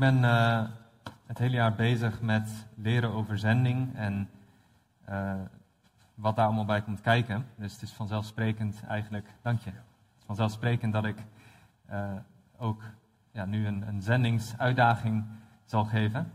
ben 0.00 0.22
uh, 0.22 0.62
het 1.26 1.38
hele 1.38 1.56
jaar 1.56 1.74
bezig 1.74 2.20
met 2.20 2.66
leren 2.74 3.12
over 3.12 3.38
zending 3.38 3.94
en 3.94 4.30
uh, 5.08 5.34
wat 6.14 6.36
daar 6.36 6.46
allemaal 6.46 6.64
bij 6.64 6.82
komt 6.82 7.00
kijken. 7.00 7.46
Dus 7.56 7.72
het 7.72 7.82
is 7.82 7.92
vanzelfsprekend 7.92 8.82
eigenlijk, 8.88 9.28
dank 9.42 9.60
je, 9.60 9.70
het 9.70 10.18
is 10.18 10.24
vanzelfsprekend 10.24 10.92
dat 10.92 11.04
ik 11.04 11.16
uh, 11.90 12.12
ook 12.58 12.82
ja, 13.32 13.44
nu 13.44 13.66
een, 13.66 13.88
een 13.88 14.02
zendingsuitdaging 14.02 15.24
zal 15.64 15.84
geven. 15.84 16.32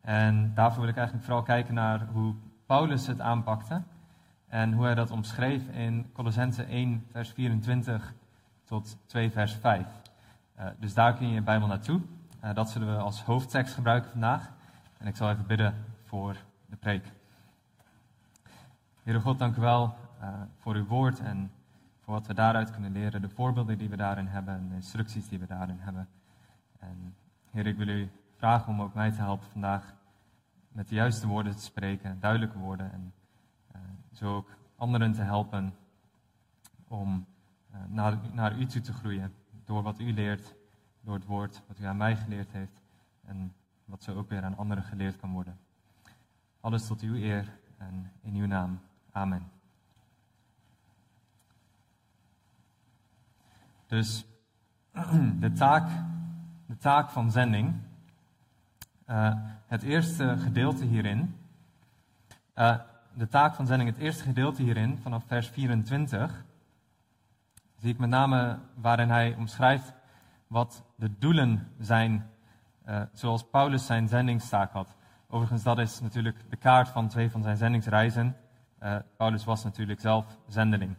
En 0.00 0.54
daarvoor 0.54 0.80
wil 0.80 0.90
ik 0.90 0.96
eigenlijk 0.96 1.26
vooral 1.26 1.44
kijken 1.44 1.74
naar 1.74 2.06
hoe 2.06 2.34
Paulus 2.66 3.06
het 3.06 3.20
aanpakte 3.20 3.82
en 4.48 4.72
hoe 4.72 4.84
hij 4.84 4.94
dat 4.94 5.10
omschreef 5.10 5.68
in 5.68 6.10
Colossense 6.12 6.62
1, 6.62 7.06
vers 7.10 7.30
24 7.30 8.14
tot 8.64 8.96
2, 9.06 9.30
vers 9.30 9.54
5. 9.54 9.86
Uh, 10.58 10.66
dus 10.78 10.94
daar 10.94 11.14
kun 11.14 11.28
je 11.28 11.34
je 11.34 11.42
Bijbel 11.42 11.68
naartoe. 11.68 12.00
Uh, 12.44 12.54
dat 12.54 12.70
zullen 12.70 12.96
we 12.96 13.02
als 13.02 13.22
hoofdtekst 13.22 13.74
gebruiken 13.74 14.10
vandaag. 14.10 14.50
En 14.98 15.06
ik 15.06 15.16
zal 15.16 15.30
even 15.30 15.46
bidden 15.46 15.84
voor 16.04 16.36
de 16.66 16.76
preek. 16.76 17.12
Heere 19.02 19.20
God, 19.20 19.38
dank 19.38 19.56
u 19.56 19.60
wel 19.60 19.94
uh, 20.20 20.28
voor 20.58 20.74
uw 20.74 20.86
woord 20.86 21.20
en 21.20 21.52
voor 22.00 22.14
wat 22.14 22.26
we 22.26 22.34
daaruit 22.34 22.70
kunnen 22.70 22.92
leren. 22.92 23.22
De 23.22 23.28
voorbeelden 23.28 23.78
die 23.78 23.88
we 23.88 23.96
daarin 23.96 24.26
hebben 24.26 24.54
en 24.54 24.68
de 24.68 24.74
instructies 24.74 25.28
die 25.28 25.38
we 25.38 25.46
daarin 25.46 25.78
hebben. 25.78 26.08
En 26.78 27.14
Heer, 27.50 27.66
ik 27.66 27.76
wil 27.76 27.88
u 27.88 28.10
vragen 28.36 28.68
om 28.72 28.82
ook 28.82 28.94
mij 28.94 29.10
te 29.10 29.20
helpen 29.20 29.46
vandaag 29.46 29.94
met 30.68 30.88
de 30.88 30.94
juiste 30.94 31.26
woorden 31.26 31.56
te 31.56 31.62
spreken, 31.62 32.20
duidelijke 32.20 32.58
woorden. 32.58 32.92
En 32.92 33.12
zo 34.12 34.36
ook 34.36 34.48
anderen 34.76 35.12
te 35.12 35.22
helpen 35.22 35.74
om 36.88 37.26
naar, 37.86 38.18
naar 38.32 38.58
u 38.58 38.66
toe 38.66 38.80
te 38.80 38.92
groeien 38.92 39.34
door 39.64 39.82
wat 39.82 40.00
u 40.00 40.12
leert 40.12 40.54
door 41.00 41.14
het 41.14 41.24
woord 41.24 41.62
wat 41.66 41.78
u 41.78 41.84
aan 41.84 41.96
mij 41.96 42.16
geleerd 42.16 42.52
heeft 42.52 42.82
en 43.26 43.54
wat 43.84 44.02
zo 44.02 44.14
ook 44.14 44.28
weer 44.28 44.42
aan 44.42 44.56
anderen 44.56 44.84
geleerd 44.84 45.16
kan 45.16 45.32
worden. 45.32 45.58
Alles 46.60 46.86
tot 46.86 47.00
uw 47.00 47.14
eer 47.14 47.52
en 47.76 48.12
in 48.22 48.34
uw 48.34 48.46
naam. 48.46 48.80
Amen. 49.12 49.50
Dus 53.86 54.26
de 55.40 55.52
taak, 55.52 55.90
de 56.66 56.76
taak 56.76 57.10
van 57.10 57.30
zending. 57.30 57.74
Uh, 59.06 59.34
het 59.66 59.82
eerste 59.82 60.36
gedeelte 60.38 60.84
hierin. 60.84 61.36
Uh, 62.54 62.78
de 63.14 63.28
taak 63.28 63.54
van 63.54 63.66
zending, 63.66 63.90
het 63.90 63.98
eerste 63.98 64.22
gedeelte 64.22 64.62
hierin, 64.62 64.98
vanaf 64.98 65.24
vers 65.26 65.48
24, 65.48 66.44
zie 67.76 67.90
ik 67.90 67.98
met 67.98 68.08
name 68.08 68.58
waarin 68.74 69.08
hij 69.08 69.34
omschrijft 69.34 69.92
wat 70.50 70.84
de 70.96 71.18
doelen 71.18 71.72
zijn, 71.78 72.30
uh, 72.88 73.02
zoals 73.12 73.44
Paulus 73.50 73.86
zijn 73.86 74.08
zendingstaak 74.08 74.72
had. 74.72 74.94
Overigens, 75.28 75.62
dat 75.62 75.78
is 75.78 76.00
natuurlijk 76.00 76.50
de 76.50 76.56
kaart 76.56 76.88
van 76.88 77.08
twee 77.08 77.30
van 77.30 77.42
zijn 77.42 77.56
zendingsreizen. 77.56 78.36
Uh, 78.82 78.96
Paulus 79.16 79.44
was 79.44 79.64
natuurlijk 79.64 80.00
zelf 80.00 80.38
zendeling. 80.46 80.96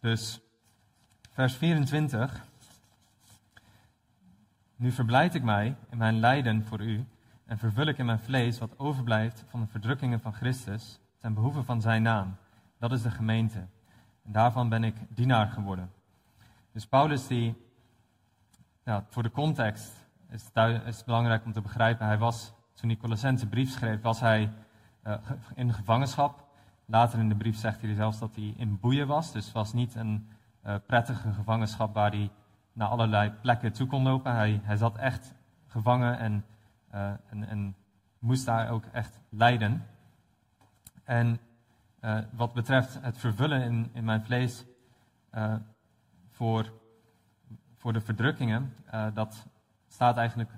Dus 0.00 0.40
vers 1.30 1.56
24. 1.56 2.44
Nu 4.76 4.90
verblijd 4.90 5.34
ik 5.34 5.42
mij 5.42 5.76
in 5.90 5.98
mijn 5.98 6.20
lijden 6.20 6.64
voor 6.64 6.80
u 6.80 7.06
en 7.46 7.58
vervul 7.58 7.86
ik 7.86 7.98
in 7.98 8.06
mijn 8.06 8.20
vlees 8.20 8.58
wat 8.58 8.78
overblijft 8.78 9.44
van 9.48 9.60
de 9.60 9.66
verdrukkingen 9.66 10.20
van 10.20 10.32
Christus 10.32 11.00
ten 11.20 11.34
behoeve 11.34 11.62
van 11.62 11.80
zijn 11.80 12.02
naam. 12.02 12.36
Dat 12.78 12.92
is 12.92 13.02
de 13.02 13.10
gemeente. 13.10 13.58
En 14.24 14.32
daarvan 14.32 14.68
ben 14.68 14.84
ik 14.84 14.96
dienaar 15.08 15.46
geworden. 15.46 15.90
Dus 16.72 16.86
Paulus 16.86 17.26
die 17.26 17.70
ja, 18.84 19.04
voor 19.08 19.22
de 19.22 19.30
context 19.30 20.06
is 20.30 20.50
het, 20.52 20.82
is 20.86 21.04
belangrijk 21.04 21.44
om 21.44 21.52
te 21.52 21.60
begrijpen. 21.60 22.06
Hij 22.06 22.18
was, 22.18 22.52
toen 22.74 22.88
hij 22.88 22.98
Colossense 22.98 23.46
brief 23.46 23.70
schreef, 23.70 24.00
was 24.00 24.20
hij 24.20 24.52
uh, 25.06 25.14
in 25.54 25.72
gevangenschap. 25.72 26.44
Later 26.86 27.18
in 27.18 27.28
de 27.28 27.34
brief 27.34 27.56
zegt 27.56 27.80
hij 27.80 27.94
zelfs 27.94 28.18
dat 28.18 28.34
hij 28.34 28.54
in 28.56 28.80
boeien 28.80 29.06
was. 29.06 29.32
Dus 29.32 29.52
was 29.52 29.72
niet 29.72 29.94
een 29.94 30.28
uh, 30.66 30.74
prettige 30.86 31.32
gevangenschap 31.32 31.94
waar 31.94 32.10
hij 32.10 32.30
naar 32.72 32.88
allerlei 32.88 33.30
plekken 33.30 33.72
toe 33.72 33.86
kon 33.86 34.02
lopen. 34.02 34.34
Hij, 34.34 34.60
hij 34.62 34.76
zat 34.76 34.96
echt 34.96 35.34
gevangen 35.66 36.18
en, 36.18 36.44
en, 37.30 37.48
en, 37.48 37.76
moest 38.18 38.46
daar 38.46 38.70
ook 38.70 38.84
echt 38.92 39.20
lijden. 39.28 39.86
En 41.04 41.40
wat 42.30 42.52
betreft 42.52 42.98
het 43.02 43.18
vervullen 43.18 43.62
in, 43.62 43.90
in 43.92 44.04
mijn 44.04 44.22
vlees 44.22 44.64
voor 46.30 46.72
voor 47.82 47.92
de 47.92 48.00
verdrukkingen, 48.00 48.74
uh, 48.94 49.06
dat 49.14 49.46
staat 49.88 50.16
eigenlijk, 50.16 50.50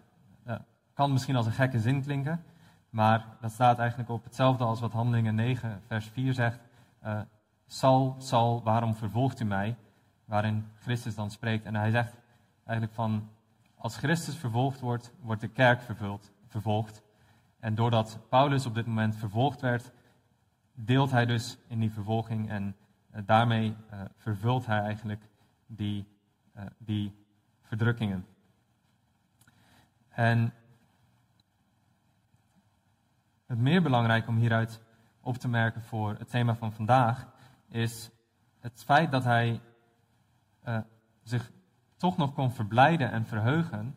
uh, 0.46 0.54
kan 0.94 1.12
misschien 1.12 1.36
als 1.36 1.46
een 1.46 1.52
gekke 1.52 1.80
zin 1.80 2.02
klinken, 2.02 2.44
maar 2.90 3.26
dat 3.40 3.52
staat 3.52 3.78
eigenlijk 3.78 4.10
op 4.10 4.24
hetzelfde 4.24 4.64
als 4.64 4.80
wat 4.80 4.92
Handelingen 4.92 5.34
9, 5.34 5.82
vers 5.86 6.06
4 6.06 6.34
zegt. 6.34 6.58
Uh, 7.04 7.20
Sal, 7.66 8.16
Sal, 8.18 8.62
waarom 8.62 8.94
vervolgt 8.94 9.40
u 9.40 9.44
mij? 9.44 9.76
Waarin 10.24 10.66
Christus 10.80 11.14
dan 11.14 11.30
spreekt. 11.30 11.64
En 11.64 11.74
hij 11.74 11.90
zegt 11.90 12.14
eigenlijk 12.64 12.96
van, 12.96 13.28
als 13.74 13.96
Christus 13.96 14.36
vervolgd 14.36 14.80
wordt, 14.80 15.12
wordt 15.20 15.40
de 15.40 15.48
kerk 15.48 15.80
vervuld, 15.82 16.32
vervolgd. 16.46 17.02
En 17.60 17.74
doordat 17.74 18.18
Paulus 18.28 18.66
op 18.66 18.74
dit 18.74 18.86
moment 18.86 19.16
vervolgd 19.16 19.60
werd, 19.60 19.92
deelt 20.74 21.10
hij 21.10 21.26
dus 21.26 21.58
in 21.68 21.80
die 21.80 21.92
vervolging 21.92 22.50
en 22.50 22.76
daarmee 23.24 23.76
vervult 24.16 24.66
hij 24.66 24.80
eigenlijk 24.80 25.28
die 25.66 26.13
die 26.78 27.26
verdrukkingen. 27.62 28.26
En 30.08 30.52
het 33.46 33.58
meer 33.58 33.82
belangrijk 33.82 34.28
om 34.28 34.36
hieruit 34.36 34.80
op 35.20 35.36
te 35.36 35.48
merken 35.48 35.82
voor 35.82 36.14
het 36.18 36.30
thema 36.30 36.54
van 36.54 36.72
vandaag 36.72 37.26
is 37.68 38.10
het 38.60 38.82
feit 38.84 39.10
dat 39.10 39.24
hij 39.24 39.60
uh, 40.68 40.78
zich 41.22 41.50
toch 41.96 42.16
nog 42.16 42.34
kon 42.34 42.52
verblijden 42.52 43.10
en 43.10 43.26
verheugen, 43.26 43.96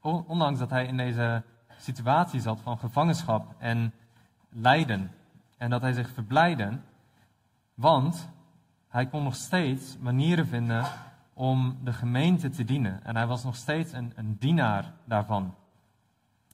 ondanks 0.00 0.58
dat 0.58 0.70
hij 0.70 0.86
in 0.86 0.96
deze 0.96 1.42
situatie 1.76 2.40
zat 2.40 2.60
van 2.60 2.78
gevangenschap 2.78 3.54
en 3.58 3.92
lijden. 4.48 5.12
En 5.56 5.70
dat 5.70 5.80
hij 5.80 5.92
zich 5.92 6.10
verblijden, 6.10 6.84
want 7.74 8.28
hij 8.88 9.06
kon 9.06 9.22
nog 9.22 9.34
steeds 9.34 9.98
manieren 9.98 10.46
vinden 10.46 10.84
om 11.40 11.78
de 11.84 11.92
gemeente 11.92 12.48
te 12.48 12.64
dienen. 12.64 13.04
En 13.04 13.16
hij 13.16 13.26
was 13.26 13.44
nog 13.44 13.56
steeds 13.56 13.92
een, 13.92 14.12
een 14.16 14.36
dienaar 14.38 14.92
daarvan. 15.04 15.54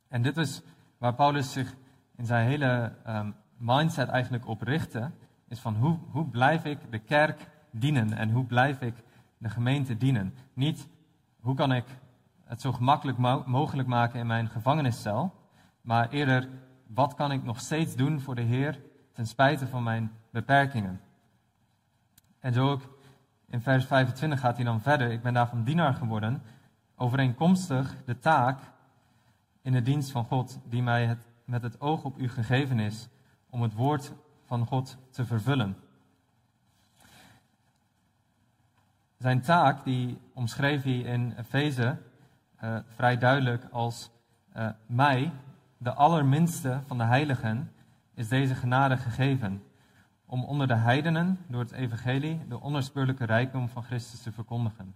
En 0.09 0.23
dit 0.23 0.37
is 0.37 0.63
waar 0.99 1.15
Paulus 1.15 1.53
zich 1.53 1.75
in 2.17 2.27
zijn 2.27 2.47
hele 2.47 2.93
um, 3.07 3.35
mindset 3.57 4.09
eigenlijk 4.09 4.47
op 4.47 4.63
richtte. 4.63 5.11
Is 5.49 5.61
van 5.61 5.75
hoe, 5.77 5.99
hoe 6.11 6.27
blijf 6.27 6.65
ik 6.65 6.79
de 6.91 6.99
kerk 6.99 7.49
dienen 7.71 8.13
en 8.13 8.31
hoe 8.31 8.45
blijf 8.45 8.81
ik 8.81 8.95
de 9.39 9.49
gemeente 9.49 9.97
dienen. 9.97 10.35
Niet 10.53 10.89
hoe 11.41 11.55
kan 11.55 11.73
ik 11.73 11.85
het 12.45 12.61
zo 12.61 12.73
gemakkelijk 12.73 13.19
mo 13.19 13.43
mogelijk 13.47 13.89
maken 13.89 14.21
in 14.21 14.27
mijn 14.27 14.49
gevangeniscel. 14.49 15.35
Maar 15.81 16.09
eerder 16.09 16.49
wat 16.87 17.15
kan 17.15 17.33
ik 17.33 17.43
nog 17.43 17.61
steeds 17.61 17.97
doen 17.97 18.21
voor 18.21 18.35
de 18.35 18.43
Heer 18.43 18.81
ten 19.13 19.27
spijte 19.27 19.67
van 19.67 19.83
mijn 19.83 20.13
beperkingen. 20.31 21.01
En 22.41 22.53
zo 22.53 22.71
ook 22.71 22.96
in 23.49 23.61
vers 23.61 23.85
25 23.85 24.41
gaat 24.41 24.57
hij 24.57 24.65
dan 24.65 24.81
verder. 24.81 25.11
Ik 25.11 25.23
ben 25.23 25.35
daarvan 25.35 25.65
dienaar 25.65 25.95
geworden, 25.95 26.43
overeenkomstig 26.97 27.97
de 28.05 28.19
taak 28.19 28.59
in 29.63 29.73
de 29.73 29.83
dienst 29.83 30.11
van 30.11 30.25
God, 30.25 30.61
die 30.65 30.83
mij 30.83 31.17
met 31.45 31.63
het 31.63 31.81
oog 31.81 32.05
op 32.05 32.19
u 32.19 32.29
gegeven 32.29 32.79
is, 32.79 33.09
om 33.51 33.63
het 33.63 33.75
woord 33.75 34.13
van 34.45 34.67
God 34.67 34.97
te 35.11 35.25
vervullen. 35.25 35.77
Zijn 39.19 39.41
taak, 39.41 39.85
die 39.85 40.19
omschreef 40.33 40.83
hij 40.83 40.99
in 40.99 41.35
Efeze 41.39 41.99
uh, 42.65 42.77
vrij 42.87 43.19
duidelijk 43.19 43.65
als 43.71 44.11
uh, 44.57 44.69
mij, 44.87 45.33
de 45.79 45.93
allerminste 45.95 46.81
van 46.87 46.99
de 46.99 47.05
heiligen, 47.05 47.73
is 48.15 48.29
deze 48.29 48.55
genade 48.55 48.97
gegeven 48.97 49.63
om 50.27 50.45
onder 50.45 50.67
de 50.67 50.75
heidenen 50.75 51.39
door 51.49 51.61
het 51.61 51.73
evangelie 51.73 52.47
de 52.49 52.61
onherspeurlijke 52.61 53.25
rijkdom 53.25 53.69
van 53.69 53.83
Christus 53.83 54.23
te 54.23 54.33
verkondigen. 54.33 54.95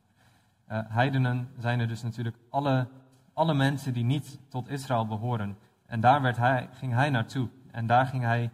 Uh, 0.68 0.78
heidenen 0.88 1.48
zijn 1.58 1.80
er 1.80 1.88
dus 1.88 2.02
natuurlijk 2.02 2.36
alle, 2.50 2.88
alle 3.32 3.54
mensen 3.54 3.92
die 3.92 4.04
niet 4.04 4.38
tot 4.48 4.68
Israël 4.68 5.06
behoren. 5.06 5.58
En 5.86 6.00
daar 6.00 6.22
werd 6.22 6.36
hij, 6.36 6.68
ging 6.72 6.92
hij 6.92 7.10
naartoe 7.10 7.48
en 7.70 7.86
daar 7.86 8.06
ging 8.06 8.22
hij 8.22 8.50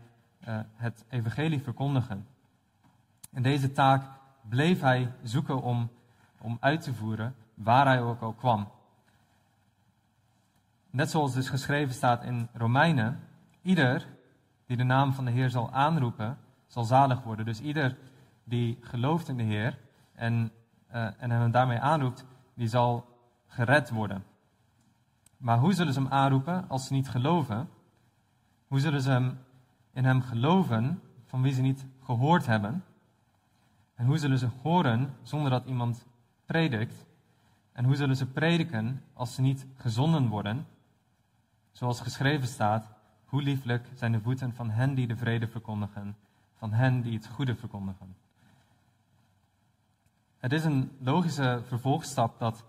uh, 0.49 0.59
het 0.75 1.05
evangelie 1.09 1.63
verkondigen. 1.63 2.27
En 3.33 3.43
deze 3.43 3.73
taak 3.73 4.03
bleef 4.49 4.81
hij 4.81 5.13
zoeken 5.23 5.63
om, 5.63 5.91
om 6.41 6.57
uit 6.61 6.81
te 6.81 6.95
voeren 6.95 7.35
waar 7.55 7.87
hij 7.87 8.01
ook 8.01 8.21
al 8.21 8.33
kwam. 8.33 8.69
Net 10.91 11.11
zoals 11.11 11.35
dus 11.35 11.49
geschreven 11.49 11.95
staat 11.95 12.25
in 12.25 12.49
Romeinen, 12.53 13.21
ieder 13.63 14.07
die 14.67 14.77
de 14.77 14.85
naam 14.85 15.13
van 15.13 15.25
de 15.25 15.31
Heer 15.31 15.51
zal 15.51 15.73
aanroepen, 15.73 16.39
zal 16.67 16.85
zalig 16.85 17.23
worden. 17.23 17.45
Dus 17.45 17.61
ieder 17.61 17.99
die 18.45 18.79
gelooft 18.81 19.29
in 19.29 19.37
de 19.37 19.43
Heer 19.43 19.79
en, 20.13 20.53
uh, 20.95 21.23
en 21.23 21.31
hem 21.31 21.51
daarmee 21.51 21.81
aanroept, 21.81 22.25
die 22.55 22.69
zal 22.69 23.09
gered 23.47 23.91
worden. 23.91 24.25
Maar 25.37 25.59
hoe 25.59 25.73
zullen 25.73 25.93
ze 25.93 26.01
hem 26.01 26.13
aanroepen 26.13 26.69
als 26.69 26.87
ze 26.87 26.93
niet 26.93 27.09
geloven? 27.09 27.69
Hoe 28.67 28.81
zullen 28.81 29.01
ze 29.01 29.11
hem 29.11 29.39
in 29.93 30.05
hem 30.05 30.23
geloven 30.23 31.01
van 31.25 31.43
wie 31.43 31.53
ze 31.53 31.63
niet 31.63 31.87
gehoord 32.03 32.47
hebben? 32.47 32.85
En 33.95 34.07
hoe 34.07 34.19
zullen 34.19 34.39
ze 34.39 34.49
horen 34.63 35.15
zonder 35.23 35.51
dat 35.51 35.65
iemand 35.65 36.07
predikt? 36.45 37.07
En 37.73 37.85
hoe 37.85 37.97
zullen 37.97 38.17
ze 38.17 38.27
prediken 38.27 39.03
als 39.13 39.35
ze 39.35 39.41
niet 39.41 39.67
gezonden 39.75 40.29
worden? 40.29 40.67
Zoals 41.73 42.01
geschreven 42.01 42.49
staat, 42.49 42.91
hoe 43.25 43.43
lieflijk 43.43 43.89
zijn 43.95 44.13
de 44.13 44.21
voeten 44.21 44.55
van 44.55 44.71
hen 44.71 44.95
die 44.95 45.07
de 45.07 45.17
vrede 45.17 45.49
verkondigen, 45.49 46.17
van 46.59 46.73
hen 46.73 47.01
die 47.01 47.15
het 47.15 47.27
goede 47.27 47.55
verkondigen. 47.55 48.17
Het 50.39 50.53
is 50.53 50.65
een 50.65 50.91
logische 50.99 51.63
vervolgstap 51.65 52.39
dat 52.39 52.65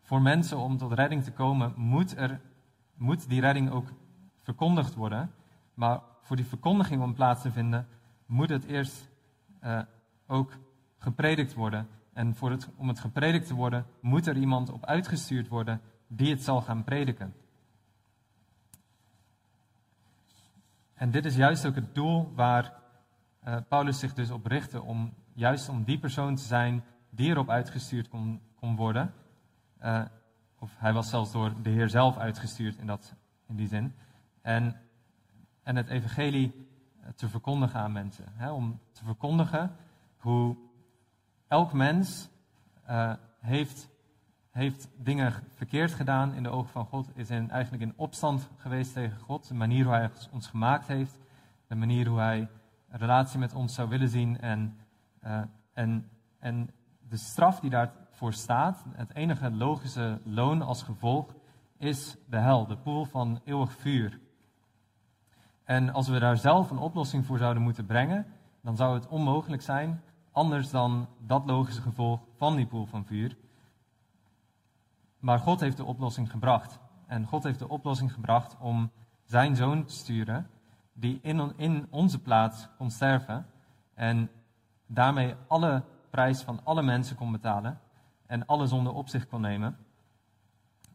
voor 0.00 0.22
mensen 0.22 0.58
om 0.58 0.76
tot 0.76 0.92
redding 0.92 1.24
te 1.24 1.32
komen, 1.32 1.72
moet, 1.76 2.16
er, 2.16 2.40
moet 2.94 3.28
die 3.28 3.40
redding 3.40 3.70
ook 3.70 3.88
verkondigd 4.36 4.94
worden. 4.94 5.30
Maar 5.74 6.00
voor 6.20 6.36
die 6.36 6.46
verkondiging 6.46 7.02
om 7.02 7.14
plaats 7.14 7.42
te 7.42 7.50
vinden, 7.50 7.86
moet 8.26 8.48
het 8.48 8.64
eerst 8.64 9.10
uh, 9.64 9.80
ook 10.26 10.52
gepredikt 10.98 11.54
worden. 11.54 11.88
En 12.12 12.34
voor 12.34 12.50
het, 12.50 12.68
om 12.76 12.88
het 12.88 13.00
gepredikt 13.00 13.46
te 13.46 13.54
worden, 13.54 13.86
moet 14.00 14.26
er 14.26 14.36
iemand 14.36 14.70
op 14.70 14.84
uitgestuurd 14.84 15.48
worden 15.48 15.80
die 16.06 16.30
het 16.30 16.42
zal 16.42 16.60
gaan 16.60 16.84
prediken. 16.84 17.34
En 20.94 21.10
dit 21.10 21.24
is 21.24 21.36
juist 21.36 21.66
ook 21.66 21.74
het 21.74 21.94
doel 21.94 22.32
waar 22.34 22.81
uh, 23.48 23.56
Paulus 23.68 23.98
zich 23.98 24.14
dus 24.14 24.30
op 24.30 24.46
richtte, 24.46 24.82
om 24.82 25.14
juist 25.32 25.68
om 25.68 25.84
die 25.84 25.98
persoon 25.98 26.34
te 26.34 26.42
zijn 26.42 26.84
die 27.10 27.30
erop 27.30 27.50
uitgestuurd 27.50 28.08
kon, 28.08 28.40
kon 28.54 28.76
worden. 28.76 29.14
Uh, 29.82 30.02
of 30.58 30.74
hij 30.76 30.92
was 30.92 31.08
zelfs 31.08 31.32
door 31.32 31.62
de 31.62 31.70
Heer 31.70 31.88
zelf 31.88 32.16
uitgestuurd 32.16 32.76
in, 32.76 32.86
dat, 32.86 33.14
in 33.48 33.56
die 33.56 33.68
zin. 33.68 33.94
En, 34.42 34.76
en 35.62 35.76
het 35.76 35.88
evangelie 35.88 36.68
te 37.16 37.28
verkondigen 37.28 37.80
aan 37.80 37.92
mensen. 37.92 38.24
Hè, 38.32 38.50
om 38.50 38.80
te 38.92 39.04
verkondigen 39.04 39.76
hoe 40.16 40.56
elk 41.48 41.72
mens 41.72 42.28
heeft, 43.38 43.88
heeft 44.50 44.88
dingen 44.96 45.32
verkeerd 45.54 45.92
gedaan 45.92 46.34
in 46.34 46.42
de 46.42 46.48
ogen 46.48 46.70
van 46.70 46.86
God, 46.86 47.10
is 47.14 47.30
eigenlijk 47.30 47.82
in 47.82 47.92
opstand 47.96 48.50
geweest 48.56 48.92
tegen 48.92 49.18
God. 49.18 49.48
De 49.48 49.54
manier 49.54 49.84
hoe 49.84 49.94
hij 49.94 50.10
ons 50.30 50.46
gemaakt 50.46 50.86
heeft, 50.86 51.18
de 51.66 51.74
manier 51.74 52.08
hoe 52.08 52.18
hij 52.18 52.48
relatie 52.96 53.38
met 53.38 53.54
ons 53.54 53.74
zou 53.74 53.88
willen 53.88 54.08
zien 54.08 54.40
en, 54.40 54.76
uh, 55.24 55.40
en, 55.72 56.10
en 56.38 56.70
de 57.08 57.16
straf 57.16 57.60
die 57.60 57.70
daarvoor 57.70 58.32
staat, 58.32 58.84
het 58.92 59.14
enige 59.14 59.50
logische 59.50 60.20
loon 60.24 60.62
als 60.62 60.82
gevolg, 60.82 61.34
is 61.78 62.16
de 62.28 62.38
hel, 62.38 62.66
de 62.66 62.76
poel 62.76 63.04
van 63.04 63.40
eeuwig 63.44 63.72
vuur. 63.72 64.20
En 65.64 65.92
als 65.92 66.08
we 66.08 66.18
daar 66.18 66.36
zelf 66.36 66.70
een 66.70 66.78
oplossing 66.78 67.26
voor 67.26 67.38
zouden 67.38 67.62
moeten 67.62 67.86
brengen, 67.86 68.26
dan 68.60 68.76
zou 68.76 68.94
het 68.94 69.08
onmogelijk 69.08 69.62
zijn 69.62 70.02
anders 70.32 70.70
dan 70.70 71.08
dat 71.18 71.46
logische 71.46 71.80
gevolg 71.80 72.20
van 72.36 72.56
die 72.56 72.66
poel 72.66 72.86
van 72.86 73.04
vuur. 73.04 73.36
Maar 75.18 75.38
God 75.38 75.60
heeft 75.60 75.76
de 75.76 75.84
oplossing 75.84 76.30
gebracht. 76.30 76.78
En 77.06 77.26
God 77.26 77.42
heeft 77.42 77.58
de 77.58 77.68
oplossing 77.68 78.12
gebracht 78.12 78.56
om 78.58 78.90
zijn 79.24 79.56
zoon 79.56 79.84
te 79.84 79.92
sturen, 79.92 80.50
die 80.92 81.18
in, 81.22 81.52
in 81.56 81.86
onze 81.90 82.20
plaats 82.20 82.68
kon 82.76 82.90
sterven 82.90 83.46
en 83.94 84.30
daarmee 84.86 85.34
alle 85.46 85.84
prijs 86.10 86.42
van 86.42 86.60
alle 86.64 86.82
mensen 86.82 87.16
kon 87.16 87.32
betalen 87.32 87.80
en 88.26 88.46
alle 88.46 88.66
zonde 88.66 88.90
op 88.90 89.08
zich 89.08 89.26
kon 89.26 89.40
nemen. 89.40 89.76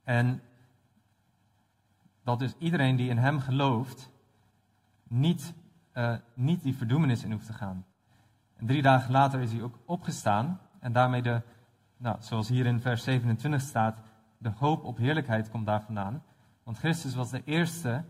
En 0.04 0.42
dat 2.24 2.40
dus 2.40 2.56
iedereen 2.58 2.96
die 2.96 3.10
in 3.10 3.18
hem 3.18 3.40
gelooft, 3.40 4.12
niet, 5.08 5.54
uh, 5.94 6.16
niet 6.34 6.64
die 6.64 6.76
verdoemenis 6.76 7.24
in 7.24 7.32
hoeft 7.32 7.46
te 7.46 7.54
gaan. 7.54 7.86
En 8.56 8.66
drie 8.66 8.82
dagen 8.82 9.12
later 9.12 9.40
is 9.40 9.52
hij 9.52 9.62
ook 9.62 9.80
opgestaan. 9.86 10.60
En 10.80 10.92
daarmee 10.92 11.22
de, 11.22 11.42
nou, 11.98 12.18
zoals 12.20 12.48
hier 12.48 12.66
in 12.66 12.82
vers 12.82 13.04
27 13.04 13.62
staat, 13.62 14.02
de 14.38 14.52
hoop 14.58 14.84
op 14.84 14.98
heerlijkheid 14.98 15.50
komt 15.50 15.66
daar 15.66 15.82
vandaan. 15.82 16.24
Want 16.64 16.78
Christus 16.78 17.16
was 17.16 17.30
de 17.30 17.44
eerste 17.44 18.04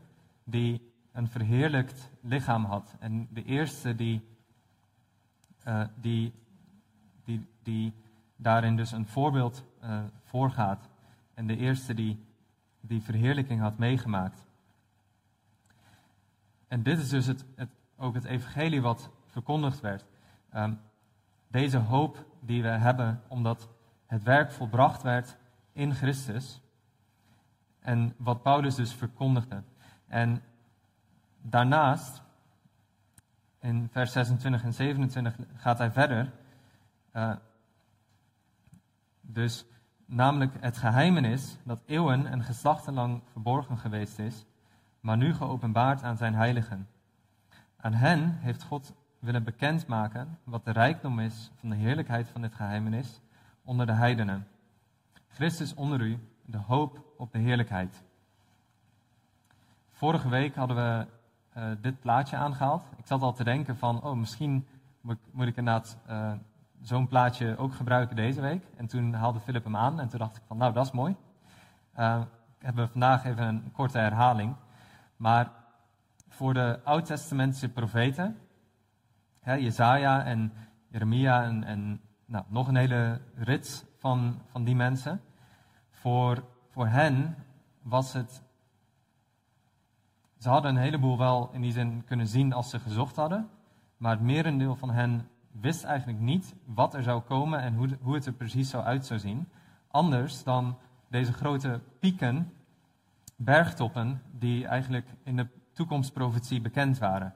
die 0.43 0.86
een 1.17 1.27
verheerlijkt 1.27 2.09
lichaam 2.21 2.65
had. 2.65 2.95
En 2.99 3.27
de 3.31 3.43
eerste 3.43 3.95
die, 3.95 4.27
uh, 5.67 5.85
die, 5.95 6.33
die, 7.23 7.47
die 7.63 7.93
daarin 8.35 8.75
dus 8.75 8.91
een 8.91 9.07
voorbeeld 9.07 9.63
uh, 9.83 9.99
voorgaat. 10.23 10.89
En 11.33 11.47
de 11.47 11.57
eerste 11.57 11.93
die 11.93 12.25
die 12.87 13.01
verheerlijking 13.01 13.61
had 13.61 13.77
meegemaakt. 13.77 14.45
En 16.67 16.83
dit 16.83 16.99
is 16.99 17.09
dus 17.09 17.25
het, 17.25 17.45
het, 17.55 17.69
ook 17.95 18.13
het 18.13 18.23
evangelie 18.23 18.81
wat 18.81 19.09
verkondigd 19.25 19.79
werd. 19.79 20.05
Um, 20.55 20.79
deze 21.47 21.77
hoop 21.77 22.25
die 22.39 22.61
we 22.61 22.67
hebben, 22.67 23.21
omdat 23.27 23.69
het 24.05 24.23
werk 24.23 24.51
volbracht 24.51 25.01
werd 25.01 25.37
in 25.71 25.93
Christus. 25.93 26.61
En 27.79 28.13
wat 28.17 28.41
Paulus 28.41 28.75
dus 28.75 28.93
verkondigde. 28.93 29.63
En 30.07 30.41
daarnaast, 31.49 32.21
in 33.59 33.89
vers 33.91 34.11
26 34.11 34.63
en 34.63 34.73
27 34.73 35.35
gaat 35.55 35.77
hij 35.77 35.91
verder. 35.91 36.31
Uh, 37.13 37.35
dus 39.21 39.65
namelijk 40.05 40.53
het 40.59 40.77
geheimenis 40.77 41.57
dat 41.63 41.81
eeuwen 41.85 42.25
en 42.25 42.43
geslachten 42.43 42.93
lang 42.93 43.21
verborgen 43.31 43.77
geweest 43.77 44.19
is, 44.19 44.45
maar 44.99 45.17
nu 45.17 45.33
geopenbaard 45.33 46.03
aan 46.03 46.17
zijn 46.17 46.35
heiligen. 46.35 46.87
Aan 47.77 47.93
hen 47.93 48.37
heeft 48.39 48.63
God 48.63 48.93
willen 49.19 49.43
bekendmaken 49.43 50.39
wat 50.43 50.65
de 50.65 50.71
rijkdom 50.71 51.19
is 51.19 51.51
van 51.55 51.69
de 51.69 51.75
heerlijkheid 51.75 52.27
van 52.27 52.41
dit 52.41 52.55
geheimenis 52.55 53.21
onder 53.63 53.85
de 53.85 53.93
heidenen. 53.93 54.47
Christus 55.27 55.73
onder 55.73 56.01
u, 56.01 56.19
de 56.45 56.57
hoop 56.57 57.13
op 57.17 57.31
de 57.31 57.39
heerlijkheid. 57.39 58.03
Vorige 59.91 60.29
week 60.29 60.55
hadden 60.55 60.77
we 60.77 61.07
uh, 61.57 61.63
dit 61.81 61.99
plaatje 61.99 62.35
aangehaald. 62.35 62.83
Ik 62.97 63.05
zat 63.05 63.21
al 63.21 63.33
te 63.33 63.43
denken 63.43 63.77
van, 63.77 64.03
oh, 64.03 64.13
misschien 64.13 64.67
moet, 65.01 65.47
ik 65.47 65.57
inderdaad 65.57 65.97
uh, 66.09 66.31
zo'n 66.81 67.07
plaatje 67.07 67.57
ook 67.57 67.73
gebruiken 67.73 68.15
deze 68.15 68.41
week. 68.41 68.63
En 68.75 68.87
toen 68.87 69.13
haalde 69.13 69.39
Philip 69.39 69.63
hem 69.63 69.75
aan 69.75 69.99
en 69.99 70.09
toen 70.09 70.19
dacht 70.19 70.37
ik 70.37 70.43
van, 70.47 70.57
nou, 70.57 70.73
dat 70.73 70.85
is 70.85 70.91
mooi. 70.91 71.15
Uh, 71.99 72.21
hebben 72.59 72.85
we 72.85 72.91
vandaag 72.91 73.25
even 73.25 73.47
een 73.47 73.71
korte 73.71 73.97
herhaling. 73.97 74.55
Maar 75.15 75.51
voor 76.27 76.53
de 76.53 76.79
Oud-testamentische 76.83 77.69
profeten 77.69 78.37
Hè, 79.47 79.53
Jezaja 79.53 80.25
en 80.25 80.53
Jeremia 80.87 81.43
en, 81.43 81.63
en 81.63 82.01
nou, 82.25 82.45
nog 82.47 82.67
een 82.67 82.75
hele 82.75 83.21
rits 83.35 83.83
van, 83.97 84.41
van 84.51 84.63
die 84.63 84.75
mensen. 84.75 85.21
Voor, 85.89 86.43
voor 86.69 86.87
hen 86.87 87.35
was 87.81 88.13
het. 88.13 88.43
Ze 90.37 90.49
hadden 90.49 90.75
een 90.75 90.81
heleboel 90.81 91.17
wel 91.17 91.49
in 91.53 91.61
die 91.61 91.71
zin 91.71 92.03
kunnen 92.05 92.27
zien 92.27 92.53
als 92.53 92.69
ze 92.69 92.79
gezocht 92.79 93.15
hadden. 93.15 93.49
Maar 93.97 94.11
het 94.11 94.21
merendeel 94.21 94.75
van 94.75 94.89
hen 94.89 95.27
wist 95.51 95.83
eigenlijk 95.83 96.19
niet 96.19 96.55
wat 96.65 96.93
er 96.93 97.03
zou 97.03 97.21
komen 97.21 97.59
en 97.59 97.75
hoe, 97.75 97.97
hoe 98.01 98.13
het 98.13 98.25
er 98.25 98.33
precies 98.33 98.69
zou 98.69 98.83
uit 98.83 99.05
zou 99.05 99.19
zien. 99.19 99.49
Anders 99.87 100.43
dan 100.43 100.77
deze 101.09 101.33
grote 101.33 101.81
pieken, 101.99 102.53
bergtoppen, 103.35 104.21
die 104.31 104.67
eigenlijk 104.67 105.07
in 105.23 105.35
de 105.35 105.47
toekomstprofetie 105.73 106.61
bekend 106.61 106.97
waren. 106.97 107.33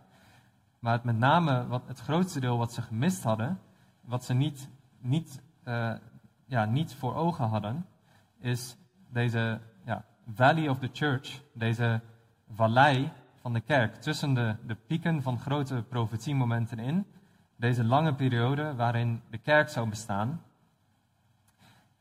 Maar 0.79 0.93
het 0.93 1.03
met 1.03 1.17
name 1.17 1.67
wat, 1.67 1.88
het 1.88 2.00
grootste 2.00 2.39
deel 2.39 2.58
wat 2.58 2.74
ze 2.74 2.81
gemist 2.81 3.24
hadden, 3.24 3.60
wat 4.01 4.24
ze 4.24 4.34
niet, 4.34 4.70
niet, 5.00 5.41
uh, 5.63 5.93
ja, 6.46 6.65
niet 6.65 6.93
voor 6.93 7.15
ogen 7.15 7.48
hadden, 7.48 7.86
is 8.39 8.77
deze 9.10 9.62
ja, 9.86 10.05
Valley 10.34 10.70
of 10.70 10.79
the 10.79 10.89
Church, 10.93 11.41
deze 11.53 12.01
vallei 12.55 13.12
van 13.41 13.53
de 13.53 13.62
kerk, 13.62 13.96
tussen 13.96 14.34
de, 14.34 14.55
de 14.65 14.75
pieken 14.75 15.22
van 15.22 15.39
grote 15.39 15.84
profetiemomenten 15.89 16.79
in, 16.79 17.05
deze 17.55 17.84
lange 17.84 18.13
periode 18.13 18.75
waarin 18.75 19.22
de 19.29 19.38
kerk 19.38 19.70
zou 19.70 19.89
bestaan 19.89 20.41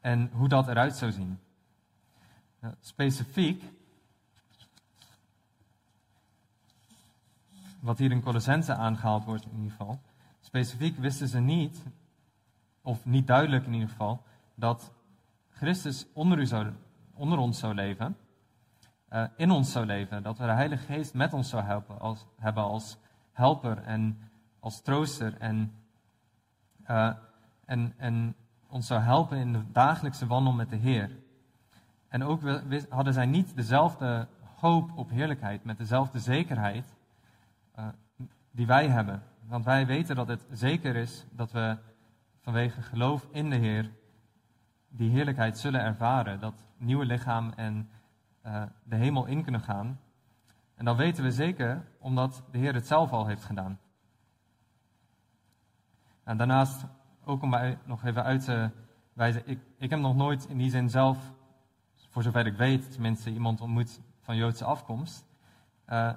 en 0.00 0.30
hoe 0.32 0.48
dat 0.48 0.68
eruit 0.68 0.96
zou 0.96 1.12
zien. 1.12 1.38
Specifiek 2.80 3.64
wat 7.80 7.98
hier 7.98 8.10
in 8.10 8.22
Colossense 8.22 8.74
aangehaald 8.74 9.24
wordt 9.24 9.44
in 9.44 9.56
ieder 9.56 9.70
geval. 9.70 10.00
Specifiek 10.40 10.98
wisten 10.98 11.28
ze 11.28 11.38
niet, 11.38 11.82
of 12.82 13.04
niet 13.04 13.26
duidelijk 13.26 13.66
in 13.66 13.72
ieder 13.72 13.88
geval, 13.88 14.22
dat 14.54 14.92
Christus 15.50 16.06
onder, 16.12 16.38
u 16.38 16.46
zou, 16.46 16.72
onder 17.14 17.38
ons 17.38 17.58
zou 17.58 17.74
leven, 17.74 18.16
uh, 19.12 19.24
in 19.36 19.50
ons 19.50 19.72
zou 19.72 19.86
leven. 19.86 20.22
Dat 20.22 20.38
we 20.38 20.44
de 20.44 20.52
Heilige 20.52 20.92
Geest 20.92 21.14
met 21.14 21.32
ons 21.32 21.48
zou 21.48 21.62
helpen, 21.62 22.00
als, 22.00 22.26
hebben 22.38 22.62
als 22.62 22.98
helper 23.32 23.82
en 23.82 24.18
als 24.60 24.82
trooster. 24.82 25.36
En, 25.38 25.72
uh, 26.90 27.12
en, 27.64 27.94
en 27.96 28.34
ons 28.68 28.86
zou 28.86 29.00
helpen 29.00 29.38
in 29.38 29.52
de 29.52 29.70
dagelijkse 29.72 30.26
wandel 30.26 30.52
met 30.52 30.70
de 30.70 30.76
Heer. 30.76 31.10
En 32.08 32.24
ook 32.24 32.40
hadden 32.88 33.12
zij 33.12 33.26
niet 33.26 33.56
dezelfde 33.56 34.28
hoop 34.60 34.90
op 34.96 35.10
heerlijkheid, 35.10 35.64
met 35.64 35.78
dezelfde 35.78 36.18
zekerheid 36.18 36.94
eh, 37.74 37.88
die 38.50 38.66
wij 38.66 38.88
hebben. 38.88 39.22
Want 39.46 39.64
wij 39.64 39.86
weten 39.86 40.16
dat 40.16 40.28
het 40.28 40.46
zeker 40.50 40.96
is 40.96 41.26
dat 41.30 41.52
we 41.52 41.76
vanwege 42.40 42.82
geloof 42.82 43.26
in 43.30 43.50
de 43.50 43.56
Heer 43.56 43.90
die 44.88 45.10
heerlijkheid 45.10 45.58
zullen 45.58 45.80
ervaren. 45.80 46.40
Dat 46.40 46.64
nieuwe 46.76 47.04
lichaam 47.04 47.52
en 47.56 47.88
eh, 48.42 48.62
de 48.84 48.96
hemel 48.96 49.26
in 49.26 49.42
kunnen 49.42 49.60
gaan. 49.60 50.00
En 50.74 50.84
dat 50.84 50.96
weten 50.96 51.24
we 51.24 51.32
zeker 51.32 51.86
omdat 51.98 52.42
de 52.50 52.58
Heer 52.58 52.74
het 52.74 52.86
zelf 52.86 53.12
al 53.12 53.26
heeft 53.26 53.44
gedaan. 53.44 53.78
En 56.24 56.36
daarnaast, 56.36 56.86
ook 57.24 57.42
om 57.42 57.50
mij 57.50 57.78
nog 57.84 58.04
even 58.04 58.24
uit 58.24 58.44
te 58.44 58.70
wijzen, 59.12 59.42
ik, 59.44 59.58
ik 59.78 59.90
heb 59.90 59.98
nog 59.98 60.16
nooit 60.16 60.46
in 60.48 60.58
die 60.58 60.70
zin 60.70 60.90
zelf, 60.90 61.32
voor 62.08 62.22
zover 62.22 62.46
ik 62.46 62.56
weet, 62.56 62.92
tenminste 62.92 63.32
iemand 63.32 63.60
ontmoet 63.60 64.00
van 64.20 64.36
Joodse 64.36 64.64
afkomst. 64.64 65.26
Eh, 65.84 66.12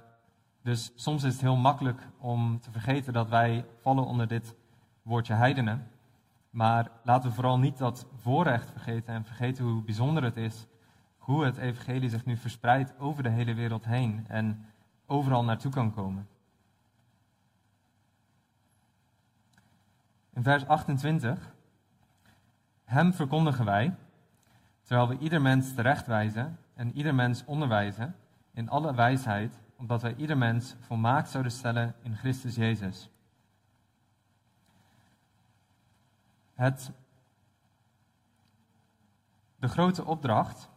dus 0.61 0.91
soms 0.95 1.23
is 1.23 1.33
het 1.33 1.41
heel 1.41 1.55
makkelijk 1.55 2.07
om 2.17 2.59
te 2.59 2.71
vergeten 2.71 3.13
dat 3.13 3.29
wij 3.29 3.65
vallen 3.81 4.05
onder 4.05 4.27
dit 4.27 4.55
woordje 5.01 5.33
heidenen. 5.33 5.87
Maar 6.49 6.91
laten 7.03 7.29
we 7.29 7.35
vooral 7.35 7.59
niet 7.59 7.77
dat 7.77 8.07
voorrecht 8.15 8.71
vergeten 8.71 9.13
en 9.13 9.25
vergeten 9.25 9.65
hoe 9.65 9.83
bijzonder 9.83 10.23
het 10.23 10.37
is 10.37 10.67
hoe 11.23 11.45
het 11.45 11.57
evangelie 11.57 12.09
zich 12.09 12.25
nu 12.25 12.37
verspreidt 12.37 12.99
over 12.99 13.23
de 13.23 13.29
hele 13.29 13.53
wereld 13.53 13.85
heen 13.85 14.25
en 14.27 14.65
overal 15.05 15.43
naartoe 15.43 15.71
kan 15.71 15.93
komen. 15.93 16.27
In 20.33 20.43
vers 20.43 20.67
28. 20.67 21.53
Hem 22.83 23.13
verkondigen 23.13 23.65
wij, 23.65 23.95
terwijl 24.81 25.07
we 25.07 25.17
ieder 25.17 25.41
mens 25.41 25.73
terechtwijzen 25.73 26.57
en 26.73 26.97
ieder 26.97 27.15
mens 27.15 27.45
onderwijzen 27.45 28.15
in 28.51 28.69
alle 28.69 28.95
wijsheid, 28.95 29.59
omdat 29.75 30.01
wij 30.01 30.15
ieder 30.15 30.37
mens 30.37 30.75
volmaakt 30.79 31.29
zouden 31.29 31.51
stellen 31.51 31.95
in 32.01 32.15
Christus 32.15 32.55
Jezus. 32.55 33.09
De 39.55 39.67
grote 39.67 40.05
opdracht, 40.05 40.71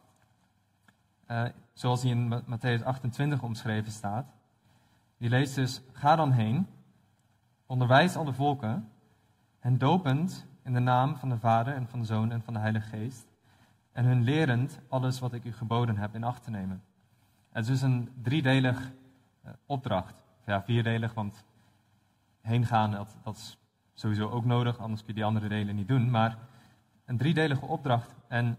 eh, 1.27 1.45
zoals 1.73 2.01
die 2.01 2.11
in 2.11 2.43
Matthäus 2.45 2.85
28 2.85 3.43
omschreven 3.43 3.93
staat, 3.93 4.27
die 5.19 5.29
leest 5.29 5.55
dus: 5.55 5.83
Ga 5.93 6.17
dan 6.17 6.33
heen, 6.33 6.67
onderwijs 7.67 8.17
alle 8.17 8.33
volken, 8.33 8.89
en 9.61 9.79
dopend 9.79 10.47
in 10.63 10.73
de 10.73 10.81
naam 10.81 11.17
van 11.17 11.29
de 11.29 11.39
Vader 11.39 11.75
en 11.75 11.89
van 11.89 12.01
de 12.01 12.07
Zoon 12.07 12.31
en 12.31 12.43
van 12.43 12.55
de 12.55 12.61
Heilige 12.61 12.89
Geest, 12.89 13.27
en 13.93 14.05
hun 14.05 14.23
lerend 14.23 14.81
alles 14.89 15.19
wat 15.19 15.33
ik 15.33 15.45
u 15.45 15.53
geboden 15.53 15.97
heb 15.97 16.15
in 16.15 16.25
acht 16.25 16.45
te 16.45 16.51
nemen. 16.51 16.83
Het 17.53 17.65
is 17.65 17.71
dus 17.71 17.83
een 17.83 18.11
driedelig 18.23 18.93
eh, 19.43 19.53
opdracht. 19.67 20.25
Ja, 20.47 20.63
vierdelig, 20.63 21.15
want 21.15 21.45
heen 22.41 22.67
gaan, 22.67 22.91
dat, 22.91 23.17
dat 23.23 23.37
is 23.37 23.59
sowieso 23.95 24.29
ook 24.29 24.45
nodig, 24.45 24.79
anders 24.79 25.01
kun 25.01 25.09
je 25.09 25.15
die 25.15 25.25
andere 25.25 25.49
delen 25.49 25.75
niet 25.75 25.89
doen. 25.89 26.11
Maar 26.11 26.39
een 27.05 27.17
driedelige 27.17 27.67
opdracht. 27.67 28.15
En 28.29 28.59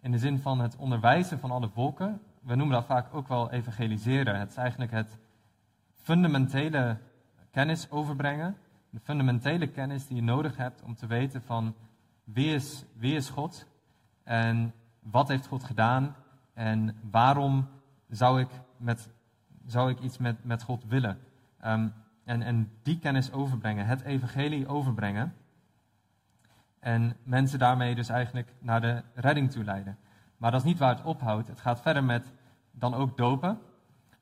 in 0.00 0.10
de 0.10 0.18
zin 0.18 0.38
van 0.38 0.60
het 0.60 0.76
onderwijzen 0.76 1.38
van 1.38 1.50
alle 1.50 1.68
volken, 1.68 2.20
we 2.42 2.54
noemen 2.54 2.76
dat 2.76 2.86
vaak 2.86 3.14
ook 3.14 3.28
wel 3.28 3.50
evangeliseren. 3.50 4.38
Het 4.38 4.50
is 4.50 4.56
eigenlijk 4.56 4.90
het 4.90 5.18
fundamentele 5.94 6.98
kennis 7.50 7.90
overbrengen. 7.90 8.56
De 8.90 9.00
fundamentele 9.00 9.66
kennis 9.66 10.06
die 10.06 10.16
je 10.16 10.22
nodig 10.22 10.56
hebt 10.56 10.82
om 10.82 10.94
te 10.94 11.06
weten 11.06 11.42
van 11.42 11.74
wie 12.24 12.54
is, 12.54 12.84
wie 12.96 13.14
is 13.14 13.28
God 13.28 13.66
en 14.24 14.74
wat 15.02 15.28
heeft 15.28 15.46
God 15.46 15.64
gedaan 15.64 16.16
en 16.54 16.96
waarom 17.10 17.68
zou 18.08 18.40
ik, 18.40 18.48
met, 18.76 19.10
zou 19.66 19.90
ik 19.90 20.00
iets 20.00 20.18
met, 20.18 20.44
met 20.44 20.62
God 20.62 20.84
willen. 20.84 21.18
Ehm, 21.60 21.88
en, 22.24 22.42
en 22.42 22.70
die 22.82 22.98
kennis 22.98 23.32
overbrengen, 23.32 23.86
het 23.86 24.00
evangelie 24.00 24.68
overbrengen. 24.68 25.34
En 26.80 27.16
mensen 27.22 27.58
daarmee 27.58 27.94
dus 27.94 28.08
eigenlijk 28.08 28.54
naar 28.58 28.80
de 28.80 29.02
redding 29.14 29.50
toe 29.50 29.64
leiden. 29.64 29.98
Maar 30.36 30.50
dat 30.50 30.60
is 30.60 30.66
niet 30.66 30.78
waar 30.78 30.96
het 30.96 31.04
ophoudt. 31.04 31.48
Het 31.48 31.60
gaat 31.60 31.80
verder 31.80 32.04
met 32.04 32.32
dan 32.70 32.94
ook 32.94 33.16
dopen. 33.16 33.58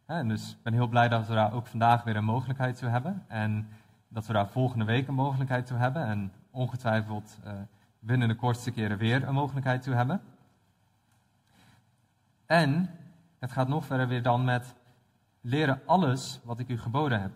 En 0.06 0.28
dus 0.28 0.50
ik 0.50 0.62
ben 0.62 0.72
heel 0.72 0.88
blij 0.88 1.08
dat 1.08 1.26
we 1.26 1.34
daar 1.34 1.52
ook 1.52 1.66
vandaag 1.66 2.04
weer 2.04 2.16
een 2.16 2.24
mogelijkheid 2.24 2.78
toe 2.78 2.88
hebben. 2.88 3.24
En 3.28 3.68
dat 4.08 4.26
we 4.26 4.32
daar 4.32 4.48
volgende 4.48 4.84
week 4.84 5.08
een 5.08 5.14
mogelijkheid 5.14 5.66
toe 5.66 5.78
hebben. 5.78 6.06
En 6.06 6.32
ongetwijfeld 6.50 7.38
binnen 7.98 8.28
de 8.28 8.34
kortste 8.34 8.70
keren 8.70 8.98
weer 8.98 9.28
een 9.28 9.34
mogelijkheid 9.34 9.82
toe 9.82 9.94
hebben. 9.94 10.20
En 12.46 12.90
het 13.38 13.52
gaat 13.52 13.68
nog 13.68 13.84
verder 13.84 14.08
weer 14.08 14.22
dan 14.22 14.44
met 14.44 14.74
leren 15.40 15.80
alles 15.86 16.40
wat 16.44 16.58
ik 16.58 16.68
u 16.68 16.78
geboden 16.78 17.20
heb. 17.20 17.32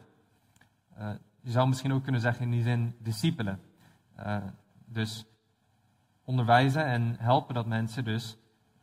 Uh, 0.98 1.10
je 1.40 1.50
zou 1.50 1.68
misschien 1.68 1.92
ook 1.92 2.02
kunnen 2.02 2.20
zeggen 2.20 2.44
in 2.44 2.50
die 2.50 2.62
zin 2.62 2.96
discipelen. 2.98 3.60
Uh, 4.18 4.36
dus 4.92 5.26
onderwijzen 6.24 6.84
en 6.84 7.16
helpen 7.18 7.54
dat 7.54 7.66
mensen 7.66 8.04
dus 8.04 8.36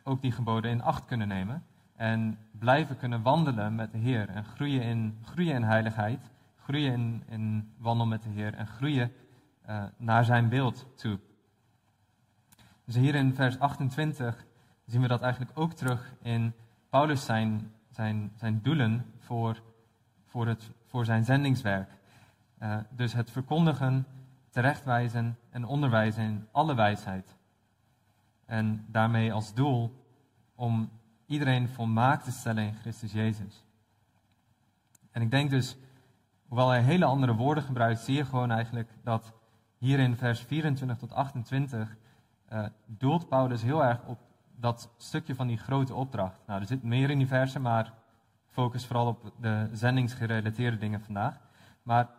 ook 0.03 0.21
die 0.21 0.31
geboden 0.31 0.71
in 0.71 0.81
acht 0.81 1.05
kunnen 1.05 1.27
nemen. 1.27 1.63
En 1.95 2.37
blijven 2.51 2.97
kunnen 2.97 3.21
wandelen 3.21 3.75
met 3.75 3.91
de 3.91 3.97
Heer. 3.97 4.29
En 4.29 4.43
groeien 4.45 4.81
in, 4.81 5.19
groeien 5.23 5.55
in 5.55 5.63
heiligheid. 5.63 6.29
Groeien 6.55 6.93
in, 6.93 7.23
in 7.27 7.73
wandel 7.77 8.05
met 8.05 8.23
de 8.23 8.29
Heer. 8.29 8.53
En 8.53 8.67
groeien 8.67 9.11
uh, 9.69 9.83
naar 9.97 10.25
zijn 10.25 10.49
beeld 10.49 10.85
toe. 10.95 11.19
Dus 12.85 12.95
hier 12.95 13.15
in 13.15 13.35
vers 13.35 13.59
28 13.59 14.45
zien 14.85 15.01
we 15.01 15.07
dat 15.07 15.21
eigenlijk 15.21 15.59
ook 15.59 15.73
terug 15.73 16.13
in 16.21 16.53
Paulus 16.89 17.25
zijn, 17.25 17.71
zijn, 17.89 18.31
zijn 18.35 18.61
doelen 18.61 19.05
voor, 19.17 19.61
voor, 20.25 20.47
het, 20.47 20.71
voor 20.85 21.05
zijn 21.05 21.23
zendingswerk. 21.23 21.89
Uh, 22.59 22.77
dus 22.89 23.13
het 23.13 23.31
verkondigen, 23.31 24.05
terechtwijzen 24.49 25.37
en 25.49 25.65
onderwijzen 25.65 26.23
in 26.23 26.47
alle 26.51 26.75
wijsheid. 26.75 27.35
En 28.45 28.85
daarmee 28.87 29.33
als 29.33 29.53
doel 29.53 30.05
om 30.55 30.89
iedereen 31.25 31.69
volmaakt 31.69 32.23
te 32.23 32.31
stellen 32.31 32.63
in 32.63 32.73
Christus 32.73 33.11
Jezus. 33.11 33.65
En 35.11 35.21
ik 35.21 35.31
denk 35.31 35.49
dus, 35.49 35.77
hoewel 36.47 36.69
hij 36.69 36.81
hele 36.81 37.05
andere 37.05 37.35
woorden 37.35 37.63
gebruikt, 37.63 37.99
zie 37.99 38.15
je 38.15 38.25
gewoon 38.25 38.51
eigenlijk 38.51 38.89
dat 39.03 39.33
hier 39.77 39.99
in 39.99 40.15
vers 40.15 40.41
24 40.41 40.97
tot 40.97 41.13
28 41.13 41.97
uh, 42.49 42.65
doelt 42.85 43.27
Paulus 43.27 43.61
heel 43.61 43.83
erg 43.83 44.05
op 44.05 44.19
dat 44.55 44.89
stukje 44.97 45.35
van 45.35 45.47
die 45.47 45.57
grote 45.57 45.93
opdracht. 45.93 46.39
Nou, 46.47 46.61
er 46.61 46.67
zit 46.67 46.83
meer 46.83 47.09
in 47.09 47.17
die 47.17 47.27
versen, 47.27 47.61
maar 47.61 47.93
focus 48.45 48.85
vooral 48.85 49.07
op 49.07 49.33
de 49.39 49.69
zendingsgerelateerde 49.71 50.77
dingen 50.77 51.01
vandaag. 51.01 51.39
Maar 51.83 52.09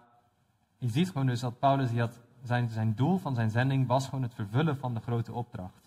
je 0.81 0.89
ziet 0.89 1.11
gewoon 1.11 1.27
dus 1.27 1.41
dat 1.41 1.59
Paulus, 1.59 1.91
die 1.91 2.01
had, 2.01 2.21
zijn, 2.43 2.69
zijn 2.69 2.95
doel 2.95 3.19
van 3.19 3.35
zijn 3.35 3.51
zending 3.51 3.87
was 3.87 4.05
gewoon 4.05 4.23
het 4.23 4.35
vervullen 4.35 4.77
van 4.77 4.95
de 4.95 5.01
grote 5.01 5.33
opdracht. 5.33 5.87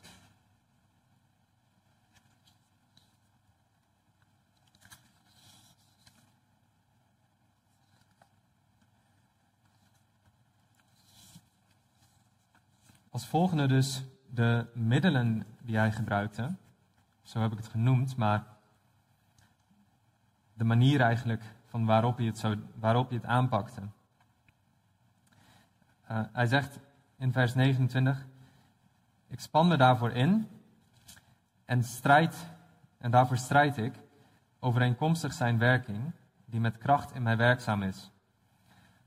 Als 13.09 13.27
volgende 13.27 13.67
dus 13.67 14.03
de 14.29 14.65
middelen 14.73 15.45
die 15.61 15.77
hij 15.77 15.91
gebruikte. 15.91 16.55
Zo 17.21 17.41
heb 17.41 17.51
ik 17.51 17.57
het 17.57 17.67
genoemd, 17.67 18.15
maar 18.15 18.45
de 20.53 20.63
manier 20.63 21.01
eigenlijk 21.01 21.43
van 21.65 21.85
waarop 21.85 22.17
hij 22.17 22.25
het, 22.25 22.37
zo, 22.37 22.55
waarop 22.75 23.09
hij 23.09 23.17
het 23.17 23.27
aanpakte. 23.27 23.81
Uh, 26.13 26.19
hij 26.31 26.45
zegt 26.45 26.79
in 27.17 27.31
vers 27.31 27.53
29, 27.53 28.25
ik 29.27 29.39
span 29.39 29.67
me 29.67 29.77
daarvoor 29.77 30.11
in 30.11 30.47
en 31.65 31.83
strijd, 31.83 32.35
en 32.97 33.11
daarvoor 33.11 33.37
strijd 33.37 33.77
ik, 33.77 33.93
overeenkomstig 34.59 35.33
zijn 35.33 35.57
werking, 35.57 36.11
die 36.45 36.59
met 36.59 36.77
kracht 36.77 37.13
in 37.13 37.23
mij 37.23 37.37
werkzaam 37.37 37.81
is. 37.81 38.11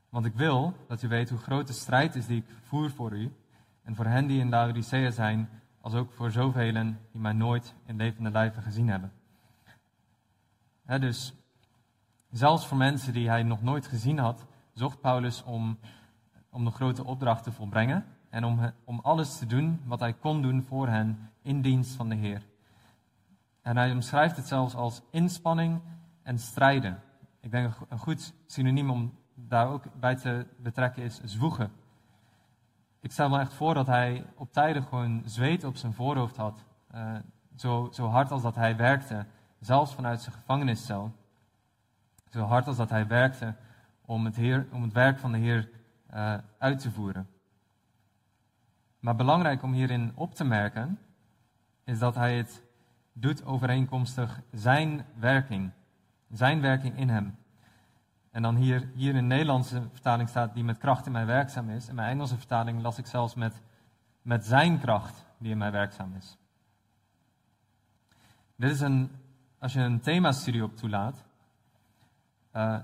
Want 0.09 0.25
ik 0.25 0.33
wil 0.33 0.73
dat 0.87 1.01
u 1.01 1.07
weet 1.07 1.29
hoe 1.29 1.39
groot 1.39 1.67
de 1.67 1.73
strijd 1.73 2.15
is 2.15 2.25
die 2.25 2.37
ik 2.37 2.55
voer 2.61 2.89
voor 2.91 3.11
u, 3.11 3.35
en 3.83 3.95
voor 3.95 4.05
hen 4.05 4.27
die 4.27 4.39
in 4.39 4.49
Laodicea 4.49 5.09
zijn, 5.09 5.49
als 5.81 5.93
ook 5.93 6.11
voor 6.11 6.31
zoveel 6.31 6.73
die 7.11 7.21
mij 7.21 7.33
nooit 7.33 7.75
in 7.85 7.95
levende 7.95 8.31
lijven 8.31 8.63
gezien 8.63 8.87
hebben. 8.87 9.11
He, 10.85 10.99
dus 10.99 11.33
zelfs 12.29 12.67
voor 12.67 12.77
mensen 12.77 13.13
die 13.13 13.29
hij 13.29 13.43
nog 13.43 13.61
nooit 13.61 13.87
gezien 13.87 14.17
had, 14.17 14.45
zocht 14.73 15.01
Paulus 15.01 15.43
om, 15.43 15.79
om 16.57 16.65
de 16.65 16.71
grote 16.71 17.05
opdracht 17.05 17.43
te 17.43 17.51
volbrengen 17.51 18.05
en 18.29 18.43
om, 18.43 18.71
om 18.83 18.99
alles 18.99 19.37
te 19.37 19.45
doen 19.45 19.81
wat 19.85 19.99
hij 19.99 20.13
kon 20.13 20.41
doen 20.41 20.63
voor 20.63 20.87
hen 20.87 21.29
in 21.41 21.61
dienst 21.61 21.95
van 21.95 22.09
de 22.09 22.15
Heer. 22.15 22.41
En 23.61 23.77
hij 23.77 23.91
omschrijft 23.91 24.35
het 24.35 24.47
zelfs 24.47 24.75
als 24.75 25.01
inspanning 25.11 25.81
en 26.23 26.39
strijden. 26.39 26.99
Ik 27.39 27.51
denk 27.51 27.73
een 27.89 27.99
goed 27.99 28.33
synoniem 28.45 28.89
om 28.89 29.13
daar 29.33 29.67
ook 29.67 29.83
bij 29.99 30.15
te 30.15 30.47
betrekken 30.59 31.03
is 31.03 31.21
zwoegen. 31.23 31.71
Ik 32.99 33.11
stel 33.11 33.29
me 33.29 33.39
echt 33.39 33.53
voor 33.53 33.73
dat 33.73 33.87
hij 33.87 34.25
op 34.35 34.53
tijden 34.53 34.83
gewoon 34.83 35.21
zweet 35.25 35.63
op 35.63 35.75
zijn 35.75 35.93
voorhoofd 35.93 36.37
had. 36.37 36.65
Uh, 36.95 37.15
zo, 37.55 37.89
zo 37.91 38.07
hard 38.07 38.31
als 38.31 38.41
dat 38.41 38.55
hij 38.55 38.75
werkte, 38.75 39.25
zelfs 39.59 39.93
vanuit 39.93 40.21
zijn 40.21 40.35
gevangeniscel, 40.35 41.11
zo 42.29 42.43
hard 42.43 42.67
als 42.67 42.77
dat 42.77 42.89
hij 42.89 43.07
werkte 43.07 43.55
om 44.05 44.25
het, 44.25 44.35
heer, 44.35 44.67
om 44.71 44.81
het 44.81 44.93
werk 44.93 45.19
van 45.19 45.31
de 45.31 45.37
Heer 45.37 45.69
uh, 46.13 46.37
uit 46.57 46.79
te 46.79 46.91
voeren. 46.91 47.27
Maar 48.99 49.15
belangrijk 49.15 49.63
om 49.63 49.73
hierin 49.73 50.11
op 50.15 50.35
te 50.35 50.43
merken, 50.43 50.99
is 51.83 51.99
dat 51.99 52.15
hij 52.15 52.37
het 52.37 52.63
doet 53.13 53.45
overeenkomstig 53.45 54.41
zijn 54.51 55.05
werking. 55.15 55.71
Zijn 56.29 56.61
werking 56.61 56.97
in 56.97 57.09
hem. 57.09 57.37
En 58.31 58.41
dan 58.41 58.55
hier, 58.55 58.89
hier 58.93 59.09
in 59.09 59.15
de 59.15 59.35
Nederlandse 59.35 59.81
vertaling 59.91 60.29
staat 60.29 60.53
die 60.53 60.63
met 60.63 60.77
kracht 60.77 61.05
in 61.05 61.11
mij 61.11 61.25
werkzaam 61.25 61.69
is. 61.69 61.87
In 61.87 61.95
mijn 61.95 62.09
Engelse 62.09 62.37
vertaling 62.37 62.81
las 62.81 62.97
ik 62.97 63.05
zelfs 63.05 63.35
met, 63.35 63.61
met 64.21 64.45
zijn 64.45 64.79
kracht 64.79 65.25
die 65.37 65.51
in 65.51 65.57
mij 65.57 65.71
werkzaam 65.71 66.13
is. 66.13 66.37
Dit 68.55 68.71
is 68.71 68.79
een, 68.79 69.11
als 69.59 69.73
je 69.73 69.79
een 69.79 69.99
themastudie 69.99 70.63
op 70.63 70.75
toelaat, 70.75 71.25
uh, 72.55 72.77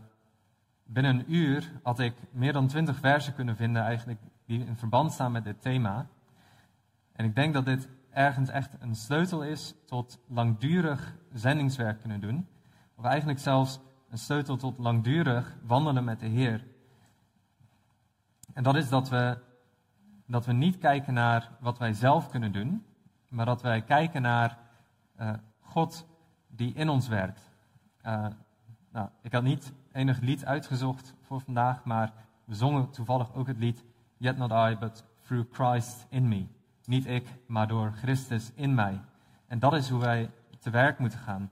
binnen 0.83 1.19
een 1.19 1.33
uur 1.33 1.71
had 1.83 1.99
ik 1.99 2.13
meer 2.31 2.53
dan 2.53 2.67
twintig 2.67 2.99
versen 2.99 3.33
kunnen 3.33 3.55
vinden 3.55 3.81
eigenlijk 3.81 4.19
die 4.45 4.65
in 4.65 4.77
verband 4.77 5.11
staan 5.11 5.31
met 5.31 5.43
dit 5.43 5.61
thema. 5.61 6.07
En 7.11 7.25
ik 7.25 7.35
denk 7.35 7.53
dat 7.53 7.65
dit 7.65 7.89
ergens 8.09 8.49
echt 8.49 8.75
een 8.79 8.95
sleutel 8.95 9.43
is 9.43 9.75
tot 9.85 10.19
langdurig 10.27 11.15
zendingswerk 11.33 11.99
kunnen 11.99 12.19
doen. 12.19 12.47
Of 12.95 13.05
eigenlijk 13.05 13.39
zelfs 13.39 13.79
een 14.09 14.17
sleutel 14.17 14.57
tot 14.57 14.77
langdurig 14.77 15.55
wandelen 15.63 16.03
met 16.03 16.19
de 16.19 16.27
Heer. 16.27 16.65
En 18.53 18.63
dat 18.63 18.75
is 18.75 18.89
dat 18.89 19.09
we, 19.09 19.37
dat 20.27 20.45
we 20.45 20.53
niet 20.53 20.77
kijken 20.77 21.13
naar 21.13 21.51
wat 21.59 21.77
wij 21.77 21.93
zelf 21.93 22.29
kunnen 22.29 22.51
doen, 22.51 22.85
maar 23.29 23.45
dat 23.45 23.61
wij 23.61 23.81
kijken 23.81 24.21
naar 24.21 24.57
uh, 25.19 25.33
God 25.59 26.07
die 26.47 26.73
in 26.73 26.89
ons 26.89 27.07
werkt. 27.07 27.51
Uh, 28.05 28.27
nou, 28.91 29.09
ik 29.21 29.31
had 29.31 29.43
niet 29.43 29.73
enig 29.93 30.19
lied 30.19 30.45
uitgezocht 30.45 31.13
voor 31.21 31.41
vandaag, 31.41 31.85
maar 31.85 32.13
we 32.45 32.55
zongen 32.55 32.89
toevallig 32.89 33.33
ook 33.33 33.47
het 33.47 33.57
lied 33.57 33.83
Yet 34.17 34.37
Not 34.37 34.51
I, 34.51 34.77
but 34.79 35.03
Through 35.21 35.53
Christ 35.53 36.05
in 36.09 36.27
Me. 36.27 36.45
Niet 36.85 37.07
ik, 37.07 37.27
maar 37.45 37.67
door 37.67 37.91
Christus 37.91 38.51
in 38.55 38.73
mij. 38.73 39.01
En 39.47 39.59
dat 39.59 39.73
is 39.73 39.89
hoe 39.89 39.99
wij 39.99 40.29
te 40.59 40.69
werk 40.69 40.99
moeten 40.99 41.19
gaan. 41.19 41.51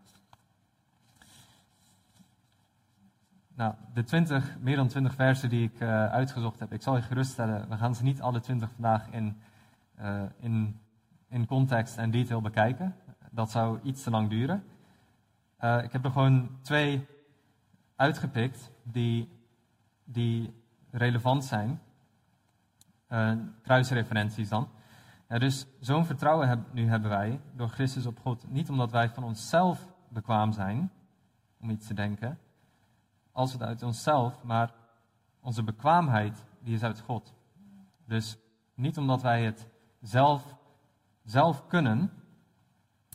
Nou, 3.56 3.74
de 3.94 4.04
20, 4.04 4.58
meer 4.60 4.76
dan 4.76 4.88
20 4.88 5.14
versen 5.14 5.50
die 5.50 5.64
ik 5.64 5.82
uh, 5.82 6.06
uitgezocht 6.06 6.60
heb, 6.60 6.74
ik 6.74 6.82
zal 6.82 6.96
je 6.96 7.02
geruststellen, 7.02 7.70
we 7.70 7.78
gaan 7.78 7.96
ze 7.96 8.04
niet 8.04 8.22
alle 8.22 8.40
20 8.40 8.70
vandaag 8.72 9.08
in, 9.10 9.42
uh, 10.00 10.22
in, 10.40 10.80
in 11.28 11.46
context 11.46 11.98
en 11.98 12.12
detail 12.12 12.42
bekijken. 12.42 12.96
Dat 13.32 13.52
zou 13.52 13.80
iets 13.84 14.04
te 14.04 14.10
lang 14.10 14.30
duren. 14.30 14.64
Uh, 15.60 15.84
ik 15.84 15.92
heb 15.92 16.06
er 16.06 16.12
gewoon 16.12 16.50
twee 16.62 17.08
uitgepikt 18.02 18.72
die, 18.84 19.30
die 20.04 20.54
relevant 20.92 21.44
zijn. 21.46 21.82
kruisreferenties 23.62 24.50
dan. 24.50 24.70
Ja, 25.30 25.38
dus 25.38 25.68
zo'n 25.80 26.06
vertrouwen 26.06 26.66
nu 26.72 26.88
hebben 26.88 27.10
wij 27.10 27.42
door 27.56 27.70
Christus 27.70 28.06
op 28.06 28.20
God. 28.20 28.50
Niet 28.50 28.70
omdat 28.70 28.92
wij 28.92 29.10
van 29.10 29.24
onszelf 29.24 29.94
bekwaam 30.10 30.52
zijn 30.52 30.92
om 31.60 31.70
iets 31.70 31.88
te 31.88 31.94
denken, 31.94 32.40
als 33.32 33.54
het 33.54 33.62
uit 33.62 33.84
onszelf, 33.84 34.44
maar 34.44 34.74
onze 35.40 35.64
bekwaamheid 35.64 36.46
die 36.60 36.74
is 36.74 36.84
uit 36.84 37.00
God. 37.00 37.34
Dus 38.06 38.38
niet 38.76 38.98
omdat 38.98 39.22
wij 39.22 39.44
het 39.44 39.68
zelf, 40.02 40.56
zelf 41.24 41.68
kunnen, 41.68 42.12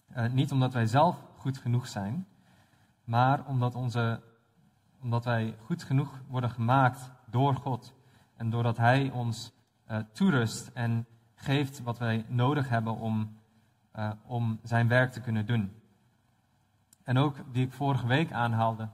eh, 0.06 0.30
niet 0.30 0.52
omdat 0.52 0.72
wij 0.72 0.86
zelf 0.86 1.24
goed 1.36 1.58
genoeg 1.58 1.86
zijn, 1.88 2.26
maar 3.04 3.46
omdat, 3.46 3.74
onze, 3.74 4.22
omdat 5.02 5.24
wij 5.24 5.56
goed 5.64 5.82
genoeg 5.82 6.20
worden 6.28 6.50
gemaakt 6.50 7.10
door 7.30 7.54
God. 7.54 7.94
En 8.36 8.50
doordat 8.50 8.76
Hij 8.76 9.10
ons 9.10 9.52
uh, 9.90 9.98
toerust 10.12 10.70
en 10.74 11.06
geeft 11.34 11.82
wat 11.82 11.98
wij 11.98 12.24
nodig 12.28 12.68
hebben 12.68 12.96
om, 12.96 13.36
uh, 13.96 14.10
om 14.26 14.58
zijn 14.62 14.88
werk 14.88 15.12
te 15.12 15.20
kunnen 15.20 15.46
doen. 15.46 15.72
En 17.02 17.18
ook 17.18 17.36
die 17.52 17.66
ik 17.66 17.72
vorige 17.72 18.06
week 18.06 18.32
aanhaalde, 18.32 18.88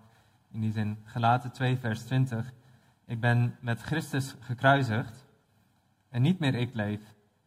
in 0.51 0.61
die 0.61 0.73
zin, 0.73 0.99
gelaten 1.05 1.53
2, 1.53 1.79
vers 1.79 2.03
20. 2.03 2.53
Ik 3.07 3.21
ben 3.21 3.57
met 3.61 3.83
Christus 3.83 4.35
gekruisigd 4.41 5.27
en 6.09 6.23
niet 6.23 6.39
meer 6.39 6.55
ik 6.55 6.75
leef, 6.75 7.01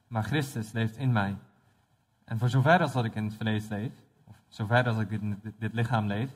maar 0.07 0.23
Christus 0.23 0.71
leeft 0.71 0.97
in 0.97 1.11
mij. 1.11 1.37
En 2.25 2.37
voor 2.37 2.49
zover 2.49 2.81
als 2.81 2.93
dat 2.93 3.05
ik 3.05 3.15
in 3.15 3.23
het 3.23 3.33
vlees 3.33 3.67
leef, 3.67 3.93
of 4.23 4.43
zover 4.47 4.87
als 4.87 4.97
ik 4.97 5.11
in 5.11 5.39
dit, 5.41 5.53
dit 5.59 5.73
lichaam 5.73 6.07
leef, 6.07 6.31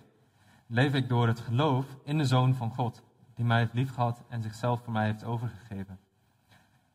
leef 0.69 0.93
ik 0.93 1.09
door 1.09 1.27
het 1.27 1.39
geloof 1.39 1.85
in 2.03 2.17
de 2.17 2.25
Zoon 2.25 2.55
van 2.55 2.71
God, 2.71 3.03
die 3.33 3.45
mij 3.45 3.57
heeft 3.57 3.73
liefgehad 3.73 4.23
en 4.29 4.41
zichzelf 4.41 4.83
voor 4.83 4.93
mij 4.93 5.05
heeft 5.05 5.23
overgegeven. 5.23 5.99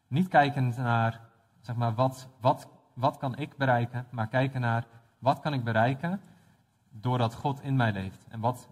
Niet 0.09 0.29
kijkend 0.29 0.77
naar 0.77 1.21
zeg 1.61 1.77
maar, 1.77 1.95
wat, 1.95 2.29
wat, 2.41 2.69
wat 2.93 3.17
kan 3.17 3.37
ik 3.37 3.57
bereiken, 3.57 4.07
maar 4.11 4.29
kijken 4.29 4.61
naar 4.61 4.87
wat 5.19 5.41
kan 5.41 5.53
ik 5.53 5.65
bereiken 5.65 6.21
doordat 6.91 7.35
God 7.35 7.63
in 7.63 7.77
mij 7.77 7.93
leeft. 7.93 8.27
En, 8.29 8.41
wat, 8.41 8.69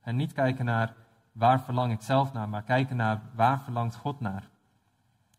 en 0.00 0.16
niet 0.16 0.32
kijken 0.32 0.64
naar 0.64 0.94
waar 1.32 1.60
verlang 1.60 1.92
ik 1.92 2.00
zelf 2.00 2.32
naar, 2.32 2.48
maar 2.48 2.62
kijken 2.62 2.96
naar 2.96 3.20
waar 3.34 3.60
verlangt 3.60 3.94
God 3.94 4.20
naar. 4.20 4.48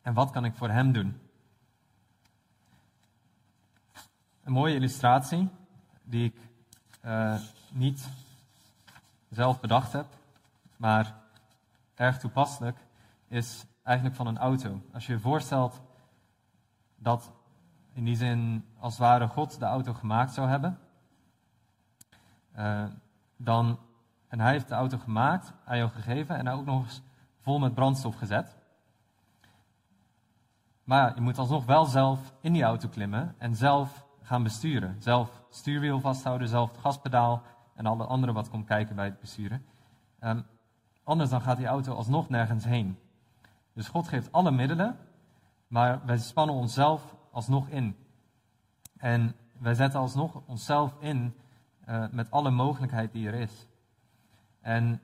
En 0.01 0.13
wat 0.13 0.31
kan 0.31 0.45
ik 0.45 0.55
voor 0.55 0.69
Hem 0.69 0.91
doen. 0.91 1.19
Een 4.43 4.53
mooie 4.53 4.75
illustratie 4.75 5.49
die 6.03 6.25
ik 6.25 6.35
uh, 7.05 7.35
niet 7.71 8.09
zelf 9.35 9.59
bedacht 9.59 9.93
heb, 9.93 10.05
maar 10.77 11.15
erg 11.95 12.17
toepasselijk, 12.17 12.77
is 13.27 13.65
eigenlijk 13.83 14.15
van 14.15 14.27
een 14.27 14.37
auto. 14.37 14.81
Als 14.93 15.05
je 15.05 15.13
je 15.13 15.19
voorstelt 15.19 15.81
dat 16.95 17.31
in 17.93 18.03
die 18.03 18.15
zin 18.15 18.65
als 18.79 18.93
het 18.93 19.01
ware 19.01 19.27
God 19.27 19.59
de 19.59 19.65
auto 19.65 19.93
gemaakt 19.93 20.33
zou 20.33 20.47
hebben. 20.47 20.79
Uh, 22.57 22.83
dan, 23.37 23.79
en 24.27 24.39
hij 24.39 24.51
heeft 24.51 24.67
de 24.67 24.75
auto 24.75 24.97
gemaakt, 24.97 25.53
aan 25.65 25.77
jou 25.77 25.89
gegeven 25.89 26.37
en 26.37 26.49
ook 26.49 26.65
nog 26.65 26.83
eens 26.83 27.01
vol 27.39 27.59
met 27.59 27.73
brandstof 27.73 28.15
gezet. 28.15 28.57
Maar 30.83 31.15
je 31.15 31.21
moet 31.21 31.37
alsnog 31.37 31.65
wel 31.65 31.85
zelf 31.85 32.33
in 32.39 32.53
die 32.53 32.63
auto 32.63 32.87
klimmen 32.87 33.35
en 33.37 33.55
zelf 33.55 34.05
gaan 34.21 34.43
besturen. 34.43 34.95
Zelf 35.01 35.43
stuurwiel 35.49 35.99
vasthouden, 35.99 36.47
zelf 36.47 36.77
gaspedaal 36.77 37.43
en 37.75 37.85
alle 37.85 38.05
andere 38.05 38.33
wat 38.33 38.49
komt 38.49 38.65
kijken 38.65 38.95
bij 38.95 39.05
het 39.05 39.19
besturen. 39.19 39.65
Um, 40.19 40.45
anders 41.03 41.29
dan 41.29 41.41
gaat 41.41 41.57
die 41.57 41.67
auto 41.67 41.93
alsnog 41.93 42.29
nergens 42.29 42.65
heen. 42.65 42.97
Dus 43.73 43.87
God 43.87 44.07
geeft 44.07 44.31
alle 44.31 44.51
middelen 44.51 44.97
maar 45.73 46.05
wij 46.05 46.17
spannen 46.17 46.55
onszelf 46.55 47.15
alsnog 47.31 47.67
in. 47.67 47.95
En 48.97 49.35
wij 49.59 49.73
zetten 49.73 49.99
alsnog 49.99 50.41
onszelf 50.45 50.95
in 50.99 51.35
uh, 51.89 52.05
met 52.11 52.31
alle 52.31 52.51
mogelijkheid 52.51 53.11
die 53.11 53.27
er 53.27 53.33
is. 53.33 53.67
En 54.61 55.01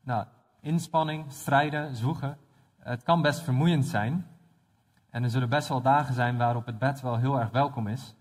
nou, 0.00 0.26
inspanning, 0.60 1.32
strijden, 1.32 1.96
zoeken, 1.96 2.38
het 2.78 3.02
kan 3.02 3.22
best 3.22 3.40
vermoeiend 3.40 3.84
zijn. 3.84 4.26
En 5.10 5.22
er 5.22 5.30
zullen 5.30 5.48
best 5.48 5.68
wel 5.68 5.82
dagen 5.82 6.14
zijn 6.14 6.36
waarop 6.36 6.66
het 6.66 6.78
bed 6.78 7.00
wel 7.00 7.16
heel 7.16 7.40
erg 7.40 7.50
welkom 7.50 7.86
is. 7.86 8.14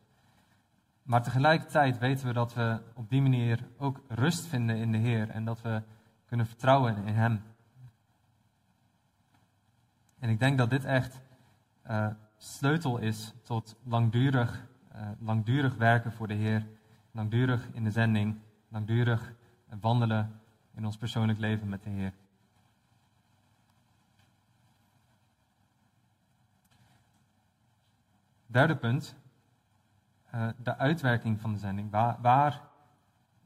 Maar 1.05 1.23
tegelijkertijd 1.23 1.97
weten 1.97 2.27
we 2.27 2.33
dat 2.33 2.53
we 2.53 2.81
op 2.93 3.09
die 3.09 3.21
manier 3.21 3.67
ook 3.77 4.01
rust 4.07 4.45
vinden 4.45 4.77
in 4.77 4.91
de 4.91 4.97
Heer 4.97 5.29
en 5.29 5.45
dat 5.45 5.61
we 5.61 5.81
kunnen 6.25 6.45
vertrouwen 6.45 7.05
in 7.05 7.13
Hem. 7.13 7.43
En 10.19 10.29
ik 10.29 10.39
denk 10.39 10.57
dat 10.57 10.69
dit 10.69 10.85
echt 10.85 11.21
uh, 11.87 12.07
sleutel 12.37 12.97
is 12.97 13.33
tot 13.43 13.75
langdurig, 13.83 14.67
uh, 14.95 15.09
langdurig 15.19 15.75
werken 15.75 16.11
voor 16.11 16.27
de 16.27 16.33
Heer, 16.33 16.67
langdurig 17.11 17.69
in 17.73 17.83
de 17.83 17.91
zending, 17.91 18.39
langdurig 18.67 19.33
wandelen 19.79 20.41
in 20.73 20.85
ons 20.85 20.97
persoonlijk 20.97 21.39
leven 21.39 21.69
met 21.69 21.83
de 21.83 21.89
Heer. 21.89 22.13
Derde 28.45 28.75
punt, 28.75 29.15
uh, 30.35 30.47
de 30.57 30.77
uitwerking 30.77 31.41
van 31.41 31.53
de 31.53 31.59
zending. 31.59 31.91
Waar, 31.91 32.61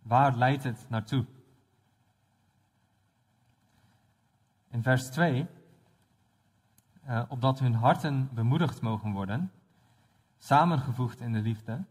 waar, 0.01 0.35
leidt 0.35 0.63
het 0.63 0.85
naartoe? 0.89 1.25
In 4.69 4.83
vers 4.83 5.09
2 5.09 5.47
uh, 7.07 7.23
opdat 7.27 7.59
hun 7.59 7.73
harten 7.73 8.29
bemoedigd 8.33 8.81
mogen 8.81 9.11
worden, 9.11 9.51
samengevoegd 10.37 11.19
in 11.19 11.33
de 11.33 11.39
liefde, 11.39 11.85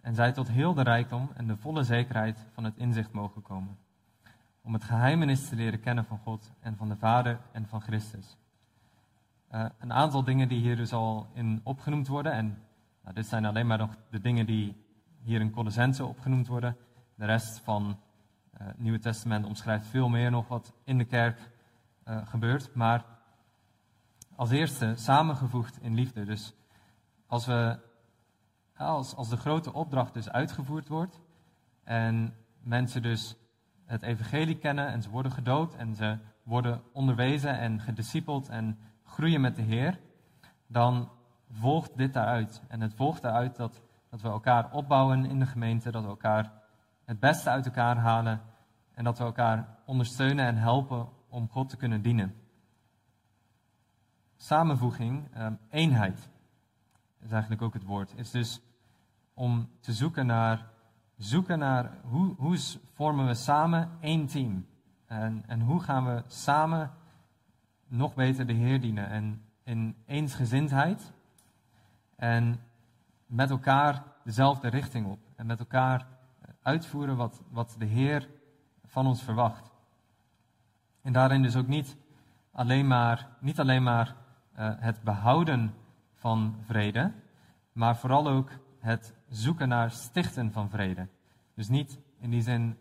en 0.00 0.14
zij 0.14 0.32
tot 0.32 0.48
heel 0.48 0.74
de 0.74 0.82
rijkdom 0.82 1.30
en 1.34 1.46
de 1.46 1.56
volle 1.56 1.82
zekerheid 1.82 2.46
van 2.52 2.64
het 2.64 2.76
inzicht 2.76 3.12
mogen 3.12 3.42
komen. 3.42 3.78
Om 4.62 4.72
het 4.72 4.84
geheimenis 4.84 5.48
te 5.48 5.54
leren 5.54 5.80
kennen 5.80 6.04
van 6.04 6.18
God 6.18 6.52
en 6.60 6.76
van 6.76 6.88
de 6.88 6.96
Vader 6.96 7.40
en 7.52 7.66
van 7.66 7.80
Christus. 7.80 8.36
Uh, 9.52 9.64
een 9.78 9.92
aantal 9.92 10.24
dingen 10.24 10.48
die 10.48 10.60
hier 10.60 10.76
dus 10.76 10.92
al 10.92 11.30
in 11.32 11.60
opgenoemd 11.64 12.08
worden, 12.08 12.32
en 12.32 12.58
dit 13.14 13.26
zijn 13.26 13.44
alleen 13.44 13.66
maar 13.66 13.78
nog 13.78 13.96
de 14.10 14.20
dingen 14.20 14.46
die 14.46 14.84
hier 15.22 15.40
in 15.40 15.50
Colossense 15.50 16.04
opgenoemd 16.04 16.46
worden. 16.46 16.76
De 17.14 17.24
rest 17.24 17.58
van 17.58 17.84
uh, 17.84 18.66
het 18.66 18.78
Nieuwe 18.78 18.98
Testament 18.98 19.46
omschrijft 19.46 19.86
veel 19.86 20.08
meer 20.08 20.30
nog 20.30 20.48
wat 20.48 20.72
in 20.84 20.98
de 20.98 21.04
kerk 21.04 21.50
uh, 22.08 22.26
gebeurt. 22.26 22.74
Maar 22.74 23.04
als 24.36 24.50
eerste 24.50 24.92
samengevoegd 24.96 25.78
in 25.80 25.94
liefde. 25.94 26.24
Dus 26.24 26.54
als, 27.26 27.46
we, 27.46 27.78
als, 28.76 29.14
als 29.14 29.28
de 29.28 29.36
grote 29.36 29.72
opdracht 29.72 30.14
dus 30.14 30.30
uitgevoerd 30.30 30.88
wordt 30.88 31.20
en 31.84 32.34
mensen 32.62 33.02
dus 33.02 33.36
het 33.86 34.02
evangelie 34.02 34.58
kennen 34.58 34.88
en 34.88 35.02
ze 35.02 35.10
worden 35.10 35.32
gedood 35.32 35.74
en 35.74 35.94
ze 35.94 36.18
worden 36.42 36.82
onderwezen 36.92 37.58
en 37.58 37.80
gediscipeld 37.80 38.48
en 38.48 38.78
groeien 39.04 39.40
met 39.40 39.56
de 39.56 39.62
Heer, 39.62 40.00
dan 40.66 41.10
volgt 41.52 41.96
dit 41.96 42.12
daaruit. 42.12 42.62
En 42.68 42.80
het 42.80 42.94
volgt 42.94 43.22
daaruit 43.22 43.56
dat, 43.56 43.82
dat 44.08 44.20
we 44.20 44.28
elkaar 44.28 44.72
opbouwen 44.72 45.24
in 45.24 45.38
de 45.38 45.46
gemeente, 45.46 45.90
dat 45.90 46.02
we 46.02 46.08
elkaar 46.08 46.52
het 47.04 47.20
beste 47.20 47.50
uit 47.50 47.66
elkaar 47.66 47.96
halen 47.96 48.40
en 48.94 49.04
dat 49.04 49.18
we 49.18 49.24
elkaar 49.24 49.78
ondersteunen 49.84 50.46
en 50.46 50.56
helpen 50.56 51.08
om 51.28 51.48
God 51.48 51.68
te 51.68 51.76
kunnen 51.76 52.02
dienen. 52.02 52.34
Samenvoeging, 54.36 55.38
um, 55.38 55.58
eenheid, 55.70 56.30
is 57.20 57.30
eigenlijk 57.30 57.62
ook 57.62 57.74
het 57.74 57.84
woord. 57.84 58.12
Is 58.16 58.30
dus 58.30 58.60
om 59.34 59.68
te 59.80 59.92
zoeken 59.92 60.26
naar, 60.26 60.66
zoeken 61.16 61.58
naar 61.58 61.90
hoe, 62.02 62.34
hoe 62.36 62.58
vormen 62.92 63.26
we 63.26 63.34
samen 63.34 63.90
één 64.00 64.26
team. 64.26 64.66
En, 65.06 65.42
en 65.46 65.60
hoe 65.60 65.80
gaan 65.80 66.04
we 66.04 66.22
samen 66.26 66.90
nog 67.86 68.14
beter 68.14 68.46
de 68.46 68.52
Heer 68.52 68.80
dienen. 68.80 69.08
En 69.08 69.42
in 69.64 69.96
eensgezindheid. 70.06 71.12
En 72.20 72.60
met 73.26 73.50
elkaar 73.50 74.02
dezelfde 74.24 74.68
richting 74.68 75.06
op. 75.06 75.18
En 75.36 75.46
met 75.46 75.58
elkaar 75.58 76.06
uitvoeren 76.62 77.16
wat, 77.16 77.42
wat 77.50 77.74
de 77.78 77.84
Heer 77.84 78.28
van 78.86 79.06
ons 79.06 79.22
verwacht. 79.22 79.70
En 81.02 81.12
daarin 81.12 81.42
dus 81.42 81.56
ook 81.56 81.66
niet 81.66 81.96
alleen 82.52 82.86
maar, 82.86 83.28
niet 83.38 83.60
alleen 83.60 83.82
maar 83.82 84.16
uh, 84.58 84.70
het 84.76 85.02
behouden 85.02 85.74
van 86.14 86.56
vrede, 86.62 87.12
maar 87.72 87.96
vooral 87.96 88.28
ook 88.28 88.50
het 88.78 89.14
zoeken 89.28 89.68
naar 89.68 89.90
stichten 89.90 90.52
van 90.52 90.70
vrede. 90.70 91.08
Dus 91.54 91.68
niet 91.68 92.00
in 92.18 92.30
die 92.30 92.42
zin, 92.42 92.78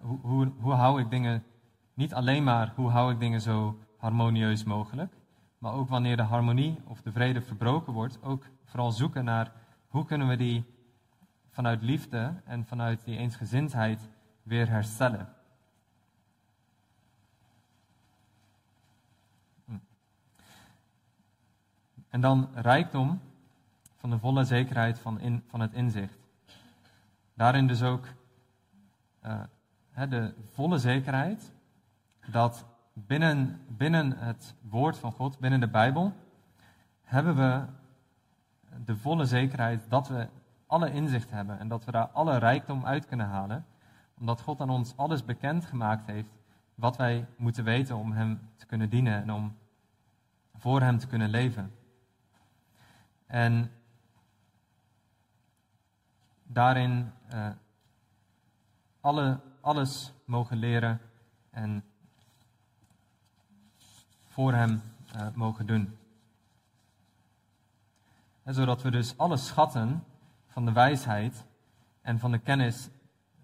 hoe, 0.00 0.18
hoe, 0.20 0.52
hoe 0.60 0.72
hou 0.72 1.00
ik 1.00 1.10
dingen, 1.10 1.44
niet 1.94 2.14
alleen 2.14 2.44
maar 2.44 2.72
hoe 2.76 2.90
hou 2.90 3.12
ik 3.12 3.20
dingen 3.20 3.40
zo 3.40 3.78
harmonieus 3.96 4.64
mogelijk, 4.64 5.14
maar 5.60 5.72
ook 5.72 5.88
wanneer 5.88 6.16
de 6.16 6.22
harmonie 6.22 6.78
of 6.84 7.02
de 7.02 7.12
vrede 7.12 7.42
verbroken 7.42 7.92
wordt, 7.92 8.22
ook 8.22 8.44
vooral 8.64 8.90
zoeken 8.90 9.24
naar 9.24 9.52
hoe 9.88 10.04
kunnen 10.04 10.28
we 10.28 10.36
die 10.36 10.64
vanuit 11.50 11.82
liefde 11.82 12.34
en 12.44 12.66
vanuit 12.66 13.04
die 13.04 13.16
eensgezindheid 13.16 14.08
weer 14.42 14.68
herstellen. 14.68 15.28
Hm. 19.64 19.74
En 22.08 22.20
dan 22.20 22.48
rijkdom 22.54 23.20
van 23.96 24.10
de 24.10 24.18
volle 24.18 24.44
zekerheid 24.44 24.98
van, 24.98 25.20
in, 25.20 25.42
van 25.46 25.60
het 25.60 25.72
inzicht. 25.72 26.18
Daarin 27.34 27.66
dus 27.66 27.82
ook 27.82 28.06
uh, 29.24 29.42
de 30.08 30.34
volle 30.50 30.78
zekerheid 30.78 31.52
dat 32.26 32.66
binnen, 32.92 33.60
binnen 33.68 34.18
het 34.18 34.54
woord 34.60 34.98
van 34.98 35.12
God, 35.12 35.38
binnen 35.38 35.60
de 35.60 35.68
Bijbel, 35.68 36.12
hebben 37.02 37.36
we 37.36 37.64
de 38.84 38.96
volle 38.96 39.24
zekerheid 39.24 39.90
dat 39.90 40.08
we 40.08 40.28
alle 40.66 40.92
inzicht 40.92 41.30
hebben 41.30 41.58
en 41.58 41.68
dat 41.68 41.84
we 41.84 41.90
daar 41.90 42.08
alle 42.08 42.36
rijkdom 42.36 42.86
uit 42.86 43.06
kunnen 43.06 43.26
halen, 43.26 43.64
omdat 44.18 44.40
God 44.40 44.60
aan 44.60 44.70
ons 44.70 44.96
alles 44.96 45.24
bekend 45.24 45.64
gemaakt 45.64 46.06
heeft 46.06 46.38
wat 46.74 46.96
wij 46.96 47.26
moeten 47.36 47.64
weten 47.64 47.96
om 47.96 48.12
Hem 48.12 48.40
te 48.56 48.66
kunnen 48.66 48.90
dienen 48.90 49.22
en 49.22 49.32
om 49.32 49.56
voor 50.54 50.80
Hem 50.80 50.98
te 50.98 51.06
kunnen 51.06 51.30
leven. 51.30 51.74
En 53.26 53.70
daarin 56.42 57.12
uh, 57.34 57.48
alle, 59.00 59.40
alles 59.60 60.12
mogen 60.24 60.56
leren 60.56 61.00
en 61.50 61.84
voor 64.30 64.52
Hem 64.52 64.82
uh, 65.16 65.26
mogen 65.34 65.66
doen. 65.66 65.96
En 68.42 68.54
zodat 68.54 68.82
we 68.82 68.90
dus 68.90 69.18
alle 69.18 69.36
schatten 69.36 70.04
van 70.46 70.64
de 70.64 70.72
wijsheid 70.72 71.44
en 72.02 72.18
van 72.18 72.30
de 72.30 72.38
kennis 72.38 72.88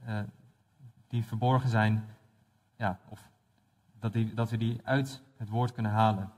uh, 0.08 0.18
die 1.08 1.24
verborgen 1.24 1.68
zijn, 1.68 2.04
ja, 2.76 2.98
of 3.08 3.30
dat, 3.98 4.12
die, 4.12 4.34
dat 4.34 4.50
we 4.50 4.56
die 4.56 4.80
uit 4.84 5.22
het 5.36 5.48
woord 5.48 5.72
kunnen 5.72 5.92
halen. 5.92 6.32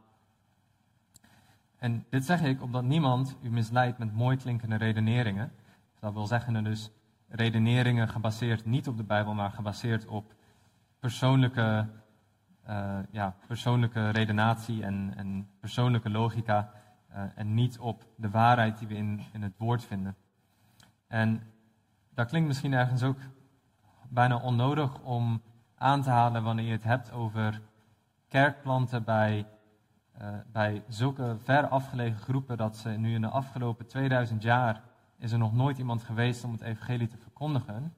En 1.79 2.07
dit 2.11 2.25
zeg 2.25 2.43
ik 2.43 2.63
omdat 2.63 2.85
niemand 2.85 3.37
u 3.43 3.51
misleidt 3.51 3.99
met 3.99 4.13
mooi 4.13 4.37
klinkende 4.37 4.77
redeneringen. 4.77 5.53
Dat 6.01 6.13
wil 6.13 6.27
zeggen 6.27 6.65
dus 6.65 6.91
redeneringen 7.29 8.09
gebaseerd 8.09 8.65
niet 8.65 8.89
op 8.89 8.97
de 8.97 9.03
Bijbel, 9.03 9.35
maar 9.35 9.51
gebaseerd 9.51 10.07
op 10.07 10.35
persoonlijke, 10.99 11.89
uh, 12.69 12.99
ja, 13.11 13.35
persoonlijke 13.47 14.11
redenatie 14.11 14.83
en, 14.83 15.13
en 15.17 15.49
persoonlijke 15.61 16.11
logica. 16.11 16.71
Uh, 17.11 17.23
en 17.35 17.55
niet 17.55 17.79
op 17.79 18.05
de 18.17 18.31
waarheid 18.31 18.79
die 18.79 18.89
we 18.89 18.95
in, 18.95 19.21
in 19.33 19.43
het 19.43 19.55
woord 19.59 19.85
vinden. 19.85 20.17
En 21.07 21.43
dat 22.15 22.29
klinkt 22.29 22.49
misschien 22.49 22.73
ergens 22.73 23.03
ook 23.03 23.19
bijna 24.09 24.37
onnodig 24.37 25.01
om 25.01 25.43
aan 25.75 26.03
te 26.03 26.11
halen 26.11 26.43
wanneer 26.43 26.65
je 26.65 26.73
het 26.73 26.85
hebt 26.85 27.13
over 27.13 27.61
kerkplanten 28.29 29.05
bij, 29.05 29.47
uh, 30.21 30.29
bij 30.53 30.83
zulke 30.89 31.37
ver 31.45 31.67
afgelegen 31.69 32.19
groepen 32.19 32.57
dat 32.57 32.77
ze 32.77 32.89
nu 32.89 33.15
in 33.15 33.21
de 33.21 33.29
afgelopen 33.29 33.87
2000 33.87 34.43
jaar 34.43 34.83
is 35.19 35.33
er 35.33 35.39
nog 35.39 35.53
nooit 35.53 35.79
iemand 35.79 36.03
geweest 36.03 36.45
om 36.45 36.53
het 36.53 36.61
evangelie 36.61 37.09
te 37.09 37.17
verkondigen. 37.17 37.95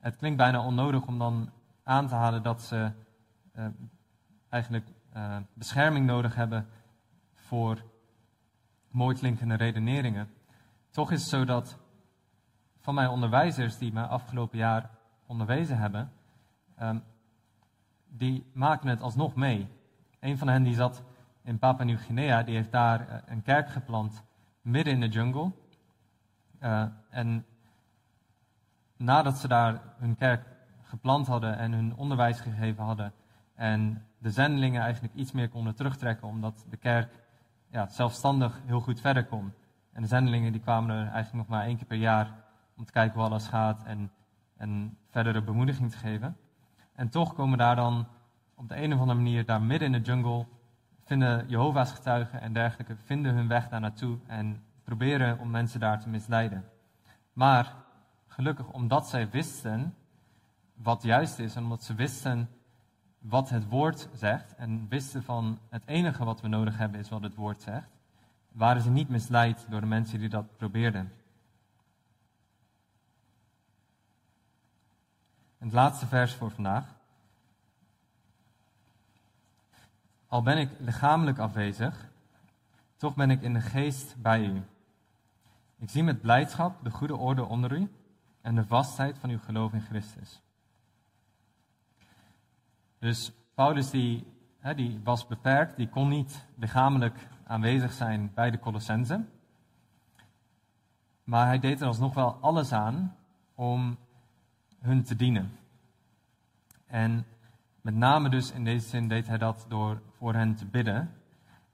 Het 0.00 0.16
klinkt 0.16 0.36
bijna 0.36 0.64
onnodig 0.64 1.06
om 1.06 1.18
dan 1.18 1.50
aan 1.82 2.06
te 2.06 2.14
halen 2.14 2.42
dat 2.42 2.62
ze 2.62 2.90
eigenlijk 4.48 4.86
uh, 5.16 5.36
bescherming 5.54 6.06
nodig 6.06 6.34
hebben 6.34 6.68
voor 7.34 7.82
mooi 8.90 9.16
klinkende 9.16 9.54
redeneringen. 9.54 10.28
Toch 10.90 11.10
is 11.10 11.20
het 11.20 11.28
zo 11.28 11.44
dat 11.44 11.78
van 12.78 12.94
mijn 12.94 13.08
onderwijzers 13.08 13.78
die 13.78 13.92
mij 13.92 14.04
afgelopen 14.04 14.58
jaar 14.58 14.90
onderwezen 15.26 15.78
hebben, 15.78 16.12
um, 16.82 17.02
die 18.08 18.50
maken 18.52 18.88
het 18.88 19.00
alsnog 19.00 19.34
mee. 19.34 19.68
Een 20.20 20.38
van 20.38 20.48
hen 20.48 20.62
die 20.62 20.74
zat 20.74 21.02
in 21.42 21.58
Papua 21.58 21.84
Nieuw-Guinea, 21.84 22.42
die 22.42 22.54
heeft 22.54 22.72
daar 22.72 23.00
uh, 23.00 23.16
een 23.26 23.42
kerk 23.42 23.68
geplant 23.68 24.22
midden 24.60 24.92
in 24.92 25.00
de 25.00 25.08
jungle. 25.08 25.52
En 27.10 27.46
nadat 28.96 29.38
ze 29.38 29.48
daar 29.48 29.82
hun 29.98 30.16
kerk 30.16 30.46
geplant 30.82 31.26
hadden 31.26 31.58
en 31.58 31.72
hun 31.72 31.96
onderwijs 31.96 32.40
gegeven 32.40 32.84
hadden 32.84 33.12
en 33.56 34.06
de 34.18 34.30
zendelingen 34.30 34.82
eigenlijk 34.82 35.14
iets 35.14 35.32
meer 35.32 35.48
konden 35.48 35.74
terugtrekken 35.74 36.28
omdat 36.28 36.66
de 36.70 36.76
kerk 36.76 37.20
ja, 37.70 37.86
zelfstandig 37.88 38.60
heel 38.64 38.80
goed 38.80 39.00
verder 39.00 39.24
kon. 39.24 39.52
En 39.92 40.02
de 40.02 40.08
zendelingen 40.08 40.52
die 40.52 40.60
kwamen 40.60 40.90
er 40.90 41.02
eigenlijk 41.12 41.32
nog 41.32 41.48
maar 41.48 41.66
één 41.66 41.76
keer 41.76 41.86
per 41.86 41.96
jaar 41.96 42.30
om 42.76 42.84
te 42.84 42.92
kijken 42.92 43.14
hoe 43.14 43.28
alles 43.28 43.48
gaat 43.48 43.84
en, 43.84 44.10
en 44.56 44.98
verdere 45.10 45.42
bemoediging 45.42 45.90
te 45.90 45.96
geven. 45.96 46.36
En 46.94 47.08
toch 47.08 47.34
komen 47.34 47.58
daar 47.58 47.76
dan 47.76 48.06
op 48.54 48.68
de 48.68 48.82
een 48.82 48.92
of 48.92 49.00
andere 49.00 49.18
manier 49.18 49.44
daar 49.44 49.62
midden 49.62 49.94
in 49.94 50.02
de 50.02 50.10
jungle, 50.10 50.46
vinden 51.04 51.48
Jehovah's 51.48 51.92
getuigen 51.92 52.40
en 52.40 52.52
dergelijke, 52.52 52.96
vinden 52.96 53.34
hun 53.34 53.48
weg 53.48 53.68
daar 53.68 53.80
naartoe 53.80 54.18
en 54.26 54.62
proberen 54.84 55.38
om 55.38 55.50
mensen 55.50 55.80
daar 55.80 56.00
te 56.00 56.08
misleiden. 56.08 56.64
Maar 57.32 57.74
gelukkig 58.26 58.72
omdat 58.72 59.08
zij 59.08 59.30
wisten 59.30 59.94
wat 60.74 61.02
juist 61.02 61.38
is 61.38 61.56
en 61.56 61.62
omdat 61.62 61.84
ze 61.84 61.94
wisten 61.94 62.48
wat 63.18 63.50
het 63.50 63.68
woord 63.68 64.08
zegt 64.14 64.54
en 64.54 64.88
wisten 64.88 65.22
van 65.22 65.58
het 65.68 65.82
enige 65.86 66.24
wat 66.24 66.40
we 66.40 66.48
nodig 66.48 66.78
hebben 66.78 67.00
is 67.00 67.08
wat 67.08 67.22
het 67.22 67.34
woord 67.34 67.62
zegt, 67.62 67.88
waren 68.52 68.82
ze 68.82 68.90
niet 68.90 69.08
misleid 69.08 69.66
door 69.68 69.80
de 69.80 69.86
mensen 69.86 70.18
die 70.18 70.28
dat 70.28 70.56
probeerden. 70.56 71.12
En 75.58 75.66
het 75.66 75.72
laatste 75.72 76.06
vers 76.06 76.34
voor 76.34 76.50
vandaag. 76.50 76.94
Al 80.26 80.42
ben 80.42 80.58
ik 80.58 80.70
lichamelijk 80.78 81.38
afwezig, 81.38 82.08
toch 82.96 83.14
ben 83.14 83.30
ik 83.30 83.42
in 83.42 83.52
de 83.52 83.60
geest 83.60 84.16
bij 84.22 84.44
u. 84.44 84.62
Ik 85.78 85.90
zie 85.90 86.02
met 86.02 86.20
blijdschap 86.20 86.84
de 86.84 86.90
goede 86.90 87.16
orde 87.16 87.44
onder 87.44 87.72
u 87.72 87.90
en 88.40 88.54
de 88.54 88.66
vastheid 88.66 89.18
van 89.18 89.30
uw 89.30 89.38
geloof 89.38 89.72
in 89.72 89.80
Christus. 89.80 90.40
Dus 92.98 93.32
Paulus 93.54 93.90
die, 93.90 94.26
hè, 94.58 94.74
die 94.74 95.00
was 95.04 95.26
beperkt, 95.26 95.76
die 95.76 95.88
kon 95.88 96.08
niet 96.08 96.46
lichamelijk 96.56 97.28
aanwezig 97.46 97.92
zijn 97.92 98.30
bij 98.34 98.50
de 98.50 98.58
Colossensen. 98.58 99.30
Maar 101.24 101.46
hij 101.46 101.58
deed 101.58 101.80
er 101.80 101.86
alsnog 101.86 102.14
wel 102.14 102.38
alles 102.40 102.72
aan 102.72 103.16
om 103.54 103.96
hun 104.80 105.02
te 105.02 105.16
dienen. 105.16 105.58
En 106.86 107.26
met 107.80 107.94
name 107.94 108.28
dus 108.28 108.50
in 108.50 108.64
deze 108.64 108.88
zin 108.88 109.08
deed 109.08 109.26
hij 109.26 109.38
dat 109.38 109.66
door 109.68 110.02
voor 110.10 110.34
hen 110.34 110.54
te 110.54 110.66
bidden. 110.66 111.12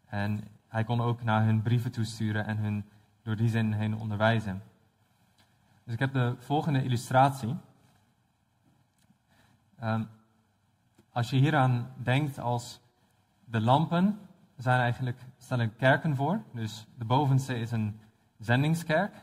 En 0.07 0.45
hij 0.69 0.85
kon 0.85 1.01
ook 1.01 1.23
naar 1.23 1.45
hun 1.45 1.63
brieven 1.63 1.93
toesturen 1.93 2.47
en 2.47 2.57
hun 2.57 2.85
door 3.23 3.37
die 3.37 3.49
zin 3.49 3.73
heen 3.73 3.97
onderwijzen. 3.97 4.63
Dus 5.85 5.95
ik 5.95 5.99
heb 5.99 6.13
de 6.13 6.37
volgende 6.39 6.83
illustratie. 6.83 7.57
Um, 9.83 10.09
als 11.13 11.31
je 11.31 11.37
hieraan 11.37 11.93
denkt 11.97 12.39
als 12.39 12.81
de 13.45 13.61
lampen 13.61 14.19
zijn 14.57 14.81
eigenlijk, 14.81 15.19
stellen 15.39 15.77
kerken 15.77 16.17
voor. 16.17 16.43
Dus 16.53 16.87
de 16.99 17.05
bovenste 17.05 17.55
is 17.55 17.71
een 17.71 18.01
zendingskerk. 18.39 19.15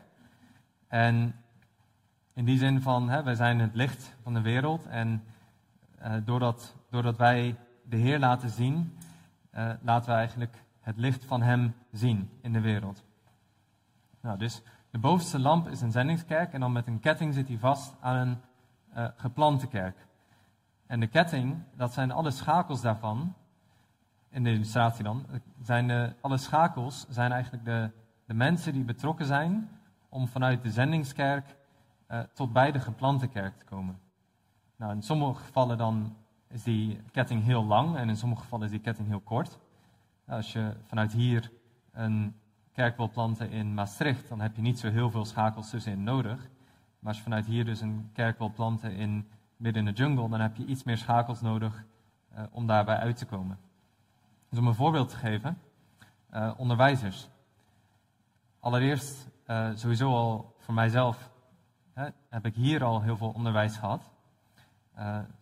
En 0.88 1.34
in 2.34 2.44
die 2.44 2.58
zin 2.58 2.80
van, 2.80 3.08
hè, 3.08 3.22
wij 3.22 3.34
zijn 3.34 3.58
het 3.58 3.74
licht 3.74 4.16
van 4.22 4.34
de 4.34 4.40
wereld. 4.40 4.86
En 4.86 5.24
uh, 6.02 6.14
doordat, 6.24 6.76
doordat 6.90 7.16
wij 7.16 7.56
de 7.84 7.96
Heer 7.96 8.18
laten 8.18 8.50
zien, 8.50 8.96
uh, 9.54 9.72
laten 9.82 10.10
we 10.10 10.16
eigenlijk 10.16 10.64
het 10.80 10.96
licht 10.96 11.24
van 11.24 11.42
Hem 11.42 11.74
zien 11.90 12.30
in 12.40 12.52
de 12.52 12.60
wereld. 12.60 13.04
Nou, 14.20 14.38
dus 14.38 14.62
de 14.90 14.98
bovenste 14.98 15.38
lamp 15.38 15.68
is 15.68 15.80
een 15.80 15.90
zendingskerk 15.90 16.52
en 16.52 16.60
dan 16.60 16.72
met 16.72 16.86
een 16.86 17.00
ketting 17.00 17.34
zit 17.34 17.48
hij 17.48 17.58
vast 17.58 17.94
aan 18.00 18.16
een 18.16 18.38
uh, 18.96 19.08
geplante 19.16 19.66
kerk. 19.66 19.96
En 20.90 21.00
de 21.00 21.06
ketting, 21.06 21.56
dat 21.76 21.92
zijn 21.92 22.10
alle 22.10 22.30
schakels 22.30 22.80
daarvan, 22.80 23.34
in 24.30 24.44
de 24.44 24.52
illustratie 24.52 25.04
dan, 25.04 25.26
zijn 25.62 26.14
alle 26.20 26.36
schakels 26.36 27.06
zijn 27.08 27.32
eigenlijk 27.32 27.64
de, 27.64 27.90
de 28.26 28.34
mensen 28.34 28.72
die 28.72 28.84
betrokken 28.84 29.26
zijn 29.26 29.68
om 30.08 30.28
vanuit 30.28 30.62
de 30.62 30.70
zendingskerk 30.70 31.56
uh, 32.08 32.20
tot 32.34 32.52
bij 32.52 32.72
de 32.72 32.80
geplante 32.80 33.26
kerk 33.26 33.58
te 33.58 33.64
komen. 33.64 34.00
Nou, 34.76 34.92
in 34.92 35.02
sommige 35.02 35.42
gevallen 35.42 35.78
dan 35.78 36.16
is 36.48 36.62
die 36.62 37.00
ketting 37.10 37.42
heel 37.42 37.64
lang 37.64 37.96
en 37.96 38.08
in 38.08 38.16
sommige 38.16 38.42
gevallen 38.42 38.64
is 38.64 38.70
die 38.70 38.80
ketting 38.80 39.08
heel 39.08 39.20
kort. 39.20 39.58
Nou, 40.24 40.38
als 40.38 40.52
je 40.52 40.76
vanuit 40.86 41.12
hier 41.12 41.50
een 41.92 42.34
kerk 42.72 42.96
wil 42.96 43.10
planten 43.10 43.50
in 43.50 43.74
Maastricht, 43.74 44.28
dan 44.28 44.40
heb 44.40 44.56
je 44.56 44.62
niet 44.62 44.78
zo 44.78 44.90
heel 44.90 45.10
veel 45.10 45.24
schakels 45.24 45.70
tussenin 45.70 46.02
nodig. 46.02 46.38
Maar 46.98 47.08
als 47.08 47.16
je 47.16 47.22
vanuit 47.22 47.46
hier 47.46 47.64
dus 47.64 47.80
een 47.80 48.10
kerk 48.12 48.38
wil 48.38 48.52
planten 48.52 48.92
in 48.92 49.28
midden 49.60 49.86
in 49.86 49.94
de 49.94 50.02
jungle, 50.02 50.28
dan 50.28 50.40
heb 50.40 50.56
je 50.56 50.64
iets 50.64 50.82
meer 50.82 50.96
schakels 50.96 51.40
nodig 51.40 51.84
uh, 52.34 52.42
om 52.50 52.66
daarbij 52.66 52.96
uit 52.96 53.16
te 53.16 53.26
komen. 53.26 53.58
Dus 54.48 54.58
om 54.58 54.66
een 54.66 54.74
voorbeeld 54.74 55.08
te 55.08 55.16
geven, 55.16 55.58
uh, 56.34 56.52
onderwijzers. 56.56 57.28
Allereerst, 58.60 59.28
uh, 59.46 59.68
sowieso 59.74 60.14
al 60.14 60.54
voor 60.58 60.74
mijzelf, 60.74 61.30
hè, 61.92 62.08
heb 62.28 62.46
ik 62.46 62.54
hier 62.54 62.84
al 62.84 63.02
heel 63.02 63.16
veel 63.16 63.30
onderwijs 63.30 63.76
gehad. 63.76 64.10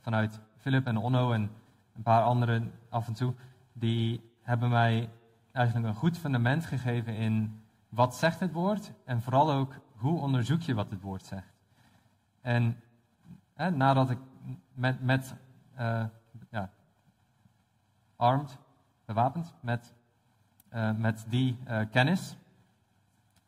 vanuit 0.01 0.41
Philip 0.57 0.87
en 0.87 0.97
Onno 0.97 1.33
en 1.33 1.51
een 1.97 2.03
paar 2.03 2.23
anderen 2.23 2.73
af 2.89 3.07
en 3.07 3.15
toe. 3.15 3.35
Die 3.73 4.31
hebben 4.43 4.69
mij 4.69 5.11
eigenlijk 5.53 5.87
een 5.87 5.95
goed 5.95 6.19
fundament 6.19 6.67
gegeven 6.67 7.17
in 7.17 7.63
wat 7.89 8.17
zegt 8.17 8.41
het 8.41 8.53
woord 8.53 8.93
en 9.05 9.23
vooral 9.23 9.53
ook 9.53 9.75
hoe 9.97 10.21
onderzoek 10.21 10.61
je 10.61 10.75
wat 10.75 10.91
het 10.91 11.01
woord 11.01 11.25
zegt. 11.25 11.53
En 12.41 12.81
nadat 13.66 14.11
ik 14.11 14.18
met, 14.75 15.03
met 15.03 15.35
uh, 15.81 16.05
ja, 16.51 16.71
armed, 18.16 18.59
bewapend, 19.05 19.55
met, 19.61 19.94
uh, 20.73 20.90
met 20.97 21.27
die 21.29 21.59
uh, 21.68 21.81
kennis, 21.90 22.37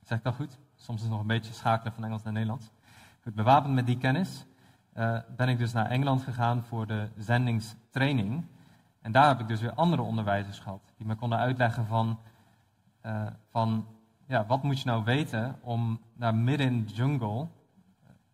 zeg 0.02 0.18
ik 0.18 0.24
dat 0.24 0.34
goed? 0.34 0.58
Soms 0.74 0.96
is 0.96 1.02
het 1.02 1.10
nog 1.10 1.20
een 1.20 1.26
beetje 1.26 1.52
schakelen 1.52 1.92
van 1.92 2.04
Engels 2.04 2.22
naar 2.22 2.32
Nederlands. 2.32 2.70
Bewapend 3.22 3.74
met 3.74 3.86
die 3.86 3.98
kennis 3.98 4.46
ben 5.36 5.48
ik 5.48 5.58
dus 5.58 5.72
naar 5.72 5.86
Engeland 5.86 6.22
gegaan 6.22 6.62
voor 6.62 6.86
de 6.86 7.08
zendingstraining. 7.16 8.44
En 9.00 9.12
daar 9.12 9.28
heb 9.28 9.40
ik 9.40 9.48
dus 9.48 9.60
weer 9.60 9.74
andere 9.74 10.02
onderwijzers 10.02 10.58
gehad, 10.58 10.92
die 10.96 11.06
me 11.06 11.14
konden 11.14 11.38
uitleggen 11.38 11.86
van, 11.86 12.18
van 13.50 13.86
ja, 14.26 14.46
wat 14.46 14.62
moet 14.62 14.80
je 14.80 14.86
nou 14.86 15.04
weten 15.04 15.58
om 15.60 16.00
naar 16.12 16.34
midden 16.34 16.66
in 16.66 16.84
de 16.84 16.92
jungle, 16.92 17.48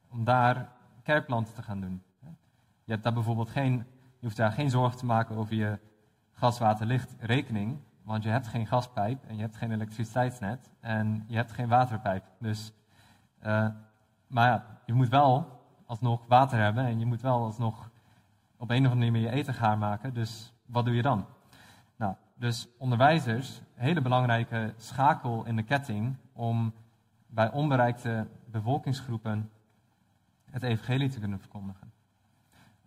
om 0.08 0.24
daar 0.24 0.75
kerkplanten 1.06 1.54
te 1.54 1.62
gaan 1.62 1.80
doen. 1.80 2.02
Je 2.84 2.92
hebt 2.92 3.02
daar 3.02 3.12
bijvoorbeeld 3.12 3.50
geen, 3.50 3.72
je 4.18 4.26
hoeft 4.26 4.36
daar 4.36 4.52
geen 4.52 4.70
zorgen 4.70 4.98
te 4.98 5.06
maken 5.06 5.36
over 5.36 5.54
je 5.54 5.78
gas-water-licht-rekening, 6.32 7.78
want 8.02 8.22
je 8.22 8.28
hebt 8.28 8.46
geen 8.46 8.66
gaspijp 8.66 9.24
en 9.24 9.36
je 9.36 9.40
hebt 9.40 9.56
geen 9.56 9.72
elektriciteitsnet 9.72 10.70
en 10.80 11.24
je 11.26 11.36
hebt 11.36 11.52
geen 11.52 11.68
waterpijp. 11.68 12.24
Dus, 12.38 12.72
uh, 13.38 13.68
maar 14.26 14.48
ja, 14.48 14.80
je 14.86 14.92
moet 14.92 15.08
wel 15.08 15.60
alsnog 15.86 16.26
water 16.26 16.58
hebben 16.58 16.84
en 16.84 16.98
je 16.98 17.06
moet 17.06 17.20
wel 17.20 17.44
alsnog 17.44 17.90
op 18.56 18.70
een 18.70 18.86
of 18.86 18.92
andere 18.92 19.10
manier 19.10 19.30
je 19.30 19.36
eten 19.36 19.54
gaar 19.54 19.78
maken. 19.78 20.14
Dus 20.14 20.54
wat 20.66 20.84
doe 20.84 20.94
je 20.94 21.02
dan? 21.02 21.26
Nou, 21.96 22.14
dus 22.34 22.68
onderwijzers, 22.78 23.62
hele 23.74 24.00
belangrijke 24.00 24.74
schakel 24.76 25.44
in 25.44 25.56
de 25.56 25.62
ketting 25.62 26.16
om 26.32 26.74
bij 27.26 27.52
onbereikte 27.52 28.26
bevolkingsgroepen 28.50 29.50
het 30.50 30.62
evangelie 30.62 31.09
te 31.09 31.18
kunnen 31.18 31.40
verkondigen. 31.40 31.92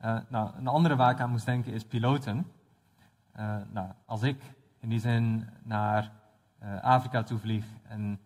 Uh, 0.05 0.17
nou, 0.27 0.55
een 0.57 0.67
andere 0.67 0.95
waar 0.95 1.11
ik 1.11 1.19
aan 1.19 1.29
moest 1.29 1.45
denken 1.45 1.73
is 1.73 1.85
piloten. 1.85 2.47
Uh, 3.39 3.55
nou, 3.71 3.89
als 4.05 4.21
ik 4.21 4.41
in 4.79 4.89
die 4.89 4.99
zin 4.99 5.49
naar 5.63 6.11
uh, 6.63 6.81
Afrika 6.81 7.23
toe 7.23 7.39
vlieg 7.39 7.65
en 7.87 8.19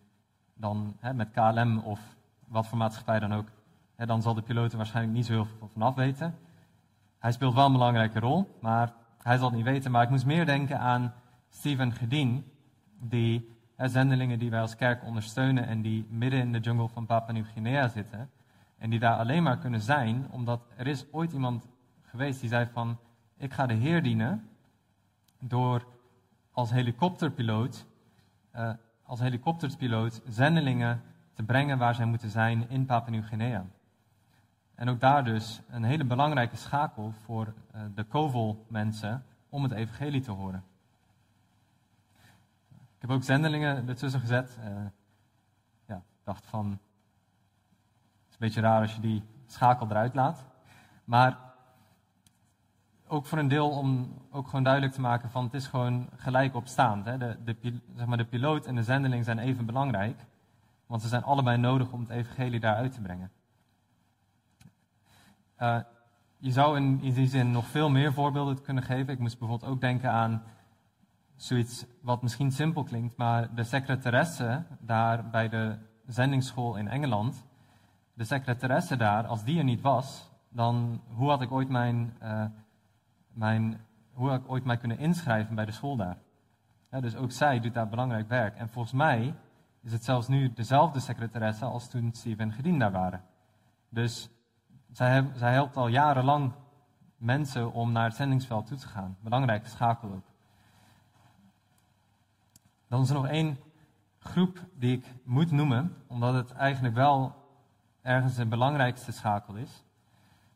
dan 0.54 0.96
hè, 1.00 1.14
met 1.14 1.30
KLM 1.30 1.78
of 1.78 2.00
wat 2.48 2.66
voor 2.66 2.78
maatschappij 2.78 3.18
dan 3.18 3.34
ook, 3.34 3.48
hè, 3.96 4.06
dan 4.06 4.22
zal 4.22 4.34
de 4.34 4.42
piloot 4.42 4.70
er 4.70 4.76
waarschijnlijk 4.76 5.16
niet 5.16 5.26
zo 5.26 5.32
heel 5.32 5.44
veel 5.44 5.68
vanaf 5.72 5.94
weten. 5.94 6.34
Hij 7.18 7.32
speelt 7.32 7.54
wel 7.54 7.66
een 7.66 7.72
belangrijke 7.72 8.18
rol, 8.18 8.58
maar 8.60 8.92
hij 9.22 9.36
zal 9.36 9.46
het 9.46 9.56
niet 9.56 9.64
weten. 9.64 9.90
Maar 9.90 10.02
ik 10.02 10.10
moest 10.10 10.26
meer 10.26 10.46
denken 10.46 10.78
aan 10.78 11.12
Steven 11.48 11.92
Gedien, 11.92 12.44
die 13.00 13.56
hè, 13.76 13.88
zendelingen 13.88 14.38
die 14.38 14.50
wij 14.50 14.60
als 14.60 14.76
kerk 14.76 15.04
ondersteunen 15.04 15.66
en 15.66 15.82
die 15.82 16.06
midden 16.10 16.40
in 16.40 16.52
de 16.52 16.58
jungle 16.58 16.88
van 16.88 17.06
Papua 17.06 17.32
Nieuw-Guinea 17.32 17.88
zitten. 17.88 18.30
En 18.84 18.90
die 18.90 18.98
daar 18.98 19.18
alleen 19.18 19.42
maar 19.42 19.58
kunnen 19.58 19.80
zijn, 19.80 20.30
omdat 20.30 20.60
er 20.76 20.86
is 20.86 21.12
ooit 21.12 21.32
iemand 21.32 21.68
geweest 22.02 22.40
die 22.40 22.48
zei 22.48 22.68
van, 22.72 22.98
ik 23.36 23.52
ga 23.52 23.66
de 23.66 23.74
Heer 23.74 24.02
dienen 24.02 24.48
door 25.38 25.86
als 26.50 26.70
helikopterpiloot, 26.70 27.86
uh, 28.56 28.72
als 29.02 29.20
helikopterpiloot 29.20 30.20
zendelingen 30.26 31.02
te 31.32 31.42
brengen 31.42 31.78
waar 31.78 31.94
zij 31.94 32.04
moeten 32.04 32.30
zijn 32.30 32.68
in 32.68 32.86
Papua 32.86 33.10
Nieuw-Guinea. 33.10 33.66
En 34.74 34.88
ook 34.88 35.00
daar 35.00 35.24
dus 35.24 35.60
een 35.68 35.84
hele 35.84 36.04
belangrijke 36.04 36.56
schakel 36.56 37.12
voor 37.24 37.54
uh, 37.74 37.82
de 37.94 38.04
Kovel-mensen 38.04 39.24
om 39.48 39.62
het 39.62 39.72
evangelie 39.72 40.20
te 40.20 40.30
horen. 40.30 40.64
Ik 42.70 43.00
heb 43.00 43.10
ook 43.10 43.22
zendelingen 43.22 43.88
ertussen 43.88 44.20
gezet. 44.20 44.58
Uh, 44.60 44.84
ja, 45.86 46.02
dacht 46.24 46.46
van, 46.46 46.78
beetje 48.44 48.60
raar 48.60 48.80
als 48.80 48.94
je 48.94 49.00
die 49.00 49.22
schakel 49.46 49.86
eruit 49.90 50.14
laat. 50.14 50.44
Maar 51.04 51.38
ook 53.06 53.26
voor 53.26 53.38
een 53.38 53.48
deel 53.48 53.70
om 53.70 54.18
ook 54.30 54.46
gewoon 54.46 54.64
duidelijk 54.64 54.92
te 54.92 55.00
maken 55.00 55.30
van 55.30 55.44
het 55.44 55.54
is 55.54 55.66
gewoon 55.66 56.08
gelijk 56.16 56.54
opstaand. 56.54 57.04
Hè? 57.04 57.18
De, 57.18 57.38
de, 57.44 57.80
zeg 57.96 58.06
maar 58.06 58.16
de 58.16 58.24
piloot 58.24 58.66
en 58.66 58.74
de 58.74 58.82
zendeling 58.82 59.24
zijn 59.24 59.38
even 59.38 59.66
belangrijk, 59.66 60.26
want 60.86 61.02
ze 61.02 61.08
zijn 61.08 61.24
allebei 61.24 61.56
nodig 61.56 61.92
om 61.92 62.00
het 62.00 62.10
evangelie 62.10 62.60
daar 62.60 62.76
uit 62.76 62.92
te 62.92 63.00
brengen. 63.00 63.30
Uh, 65.58 65.78
je 66.38 66.50
zou 66.50 66.76
in, 66.76 67.00
in, 67.02 67.14
die 67.14 67.28
zin 67.28 67.50
nog 67.50 67.66
veel 67.66 67.90
meer 67.90 68.12
voorbeelden 68.12 68.62
kunnen 68.62 68.82
geven. 68.82 69.12
Ik 69.12 69.18
moest 69.18 69.38
bijvoorbeeld 69.38 69.70
ook 69.70 69.80
denken 69.80 70.10
aan 70.10 70.42
zoiets 71.36 71.86
wat 72.00 72.22
misschien 72.22 72.52
simpel 72.52 72.82
klinkt, 72.82 73.16
maar 73.16 73.54
de 73.54 73.64
secretaresse 73.64 74.64
daar 74.80 75.30
bij 75.30 75.48
de 75.48 75.76
zendingsschool 76.06 76.76
in 76.76 76.88
Engeland. 76.88 77.44
De 78.14 78.24
secretaresse 78.24 78.96
daar, 78.96 79.26
als 79.26 79.44
die 79.44 79.58
er 79.58 79.64
niet 79.64 79.80
was, 79.80 80.30
dan 80.48 81.02
hoe 81.08 81.28
had 81.28 81.42
ik 81.42 81.52
ooit 81.52 81.68
mijn, 81.68 82.16
uh, 82.22 82.44
mijn 83.32 83.80
hoe 84.12 84.28
had 84.28 84.40
ik 84.40 84.50
ooit 84.50 84.64
mij 84.64 84.76
kunnen 84.76 84.98
inschrijven 84.98 85.54
bij 85.54 85.64
de 85.64 85.72
school 85.72 85.96
daar? 85.96 86.18
Dus 87.00 87.16
ook 87.16 87.32
zij 87.32 87.60
doet 87.60 87.74
daar 87.74 87.88
belangrijk 87.88 88.28
werk. 88.28 88.56
En 88.56 88.68
volgens 88.68 88.94
mij 88.94 89.34
is 89.82 89.92
het 89.92 90.04
zelfs 90.04 90.28
nu 90.28 90.52
dezelfde 90.52 91.00
secretaresse 91.00 91.64
als 91.64 91.88
toen 91.88 92.12
Steven 92.12 92.44
en 92.44 92.52
Gedien 92.52 92.78
daar 92.78 92.92
waren. 92.92 93.24
Dus 93.88 94.30
zij, 94.92 95.30
zij 95.34 95.52
helpt 95.52 95.76
al 95.76 95.88
jarenlang 95.88 96.52
mensen 97.16 97.72
om 97.72 97.92
naar 97.92 98.04
het 98.04 98.14
zendingsveld 98.14 98.66
toe 98.66 98.76
te 98.76 98.88
gaan. 98.88 99.16
Belangrijke 99.20 99.68
schakel 99.68 100.12
ook. 100.12 100.26
Dan 102.88 103.02
is 103.02 103.08
er 103.08 103.14
nog 103.14 103.26
één 103.26 103.58
groep 104.18 104.66
die 104.74 104.96
ik 104.96 105.14
moet 105.24 105.50
noemen, 105.50 105.96
omdat 106.06 106.34
het 106.34 106.52
eigenlijk 106.52 106.94
wel 106.94 107.43
ergens 108.04 108.34
de 108.34 108.46
belangrijkste 108.46 109.12
schakel 109.12 109.54
is. 109.54 109.84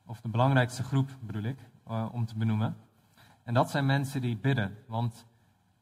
Of 0.06 0.20
de 0.20 0.28
belangrijkste 0.28 0.82
groep 0.82 1.10
bedoel 1.20 1.42
ik, 1.42 1.58
uh, 1.90 2.08
om 2.12 2.26
te 2.26 2.36
benoemen. 2.36 2.76
En 3.42 3.54
dat 3.54 3.70
zijn 3.70 3.86
mensen 3.86 4.20
die 4.20 4.36
bidden. 4.36 4.78
Want 4.86 5.26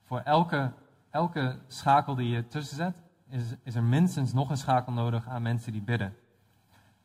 voor 0.02 0.20
elke, 0.20 0.72
elke 1.10 1.58
schakel 1.66 2.14
die 2.14 2.28
je 2.28 2.46
tussen 2.46 2.76
zet, 2.76 3.02
is, 3.28 3.54
is 3.62 3.74
er 3.74 3.82
minstens 3.82 4.32
nog 4.32 4.50
een 4.50 4.56
schakel 4.56 4.92
nodig 4.92 5.28
aan 5.28 5.42
mensen 5.42 5.72
die 5.72 5.82
bidden. 5.82 6.16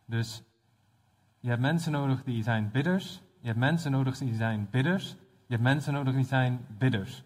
Dus 0.06 0.43
je 1.39 1.50
hebt 1.50 1.62
mensen 1.62 1.91
nodig 1.91 2.24
die 2.24 2.43
zijn 2.43 2.71
bidders. 2.71 3.21
Je 3.39 3.47
hebt 3.47 3.60
mensen 3.60 3.91
nodig 3.91 4.17
die 4.17 4.36
zijn 4.36 4.67
bidders. 4.69 5.10
Je 5.45 5.54
hebt 5.54 5.63
mensen 5.63 5.93
nodig 5.93 6.13
die 6.13 6.26
zijn 6.26 6.65
bidders. 6.78 7.24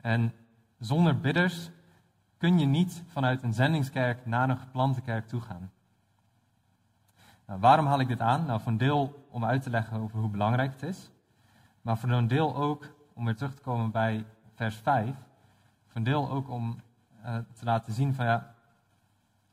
En 0.00 0.32
zonder 0.78 1.20
bidders 1.20 1.70
kun 2.38 2.58
je 2.58 2.66
niet 2.66 3.02
vanuit 3.06 3.42
een 3.42 3.52
zendingskerk 3.52 4.26
naar 4.26 4.50
een 4.50 4.58
geplante 4.58 5.00
kerk 5.00 5.26
toe 5.26 5.40
gaan. 5.40 5.70
Nou, 7.48 7.60
waarom 7.60 7.86
haal 7.86 8.00
ik 8.00 8.08
dit 8.08 8.20
aan? 8.20 8.44
Nou, 8.46 8.60
voor 8.60 8.72
een 8.72 8.78
deel 8.78 9.26
om 9.30 9.44
uit 9.44 9.62
te 9.62 9.70
leggen 9.70 9.98
over 9.98 10.18
hoe 10.18 10.28
belangrijk 10.28 10.72
het 10.72 10.82
is. 10.82 11.10
Maar 11.82 11.98
voor 11.98 12.10
een 12.10 12.28
deel 12.28 12.56
ook 12.56 12.94
om 13.12 13.24
weer 13.24 13.36
terug 13.36 13.54
te 13.54 13.62
komen 13.62 13.90
bij 13.90 14.26
vers 14.54 14.76
5. 14.76 15.16
Voor 15.86 15.96
een 15.96 16.02
deel 16.02 16.30
ook 16.30 16.48
om 16.48 16.80
uh, 17.24 17.36
te 17.52 17.64
laten 17.64 17.92
zien 17.92 18.14
van 18.14 18.26
ja, 18.26 18.54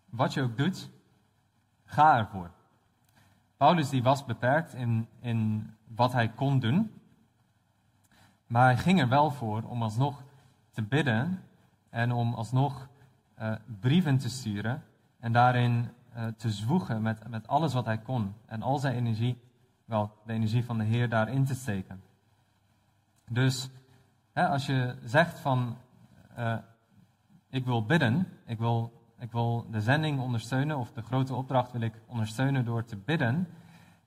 wat 0.10 0.34
je 0.34 0.41
ook 0.41 0.58
doet, 0.58 0.89
ga 1.86 2.17
ervoor. 2.17 2.51
Paulus 3.58 3.89
die 3.89 4.03
was 4.03 4.25
beperkt 4.25 4.73
in, 4.73 5.08
in 5.19 5.69
wat 5.88 6.13
hij 6.13 6.29
kon 6.29 6.60
doen. 6.60 7.01
Maar 8.47 8.65
hij 8.65 8.77
ging 8.77 8.99
er 8.99 9.10
wel 9.10 9.31
voor 9.31 9.63
om 9.63 9.84
alsnog 9.84 10.23
te 10.71 10.81
bidden 10.81 11.43
en 11.89 12.12
om 12.12 12.34
alsnog 12.34 12.88
uh, 13.39 13.55
brieven 13.79 14.17
te 14.17 14.29
sturen 14.29 14.84
en 15.19 15.31
daarin 15.31 15.89
uh, 16.15 16.25
te 16.38 16.51
zwoegen 16.51 17.01
met, 17.01 17.30
met 17.30 17.47
alles 17.47 17.73
wat 17.73 17.86
hij 17.86 17.97
kon. 17.97 18.34
En 18.45 18.62
al 18.62 18.78
zijn 18.78 18.95
energie, 18.95 19.41
wel, 19.86 20.12
de 20.25 20.34
energie 20.34 20.65
van 20.65 20.78
de 20.78 20.84
Heer 20.84 21.10
daarin 21.10 21.45
te 21.45 21.56
steken. 21.56 22.04
Dus 23.30 23.69
hè, 24.34 24.47
als 24.47 24.65
je 24.65 24.95
zegt 25.04 25.39
van, 25.39 25.78
uh, 26.38 26.58
ik 27.49 27.65
wil 27.65 27.86
bidden, 27.86 28.28
ik 28.45 28.58
wil, 28.58 28.91
ik 29.19 29.32
wil 29.32 29.67
de 29.71 29.82
zending 29.82 30.19
ondersteunen, 30.19 30.78
of 30.78 30.91
de 30.91 31.01
grote 31.01 31.36
opdracht 31.36 31.71
wil 31.71 31.82
ik 31.82 32.01
ondersteunen 32.06 32.65
door 32.65 32.84
te 32.84 32.97
bidden, 32.97 33.47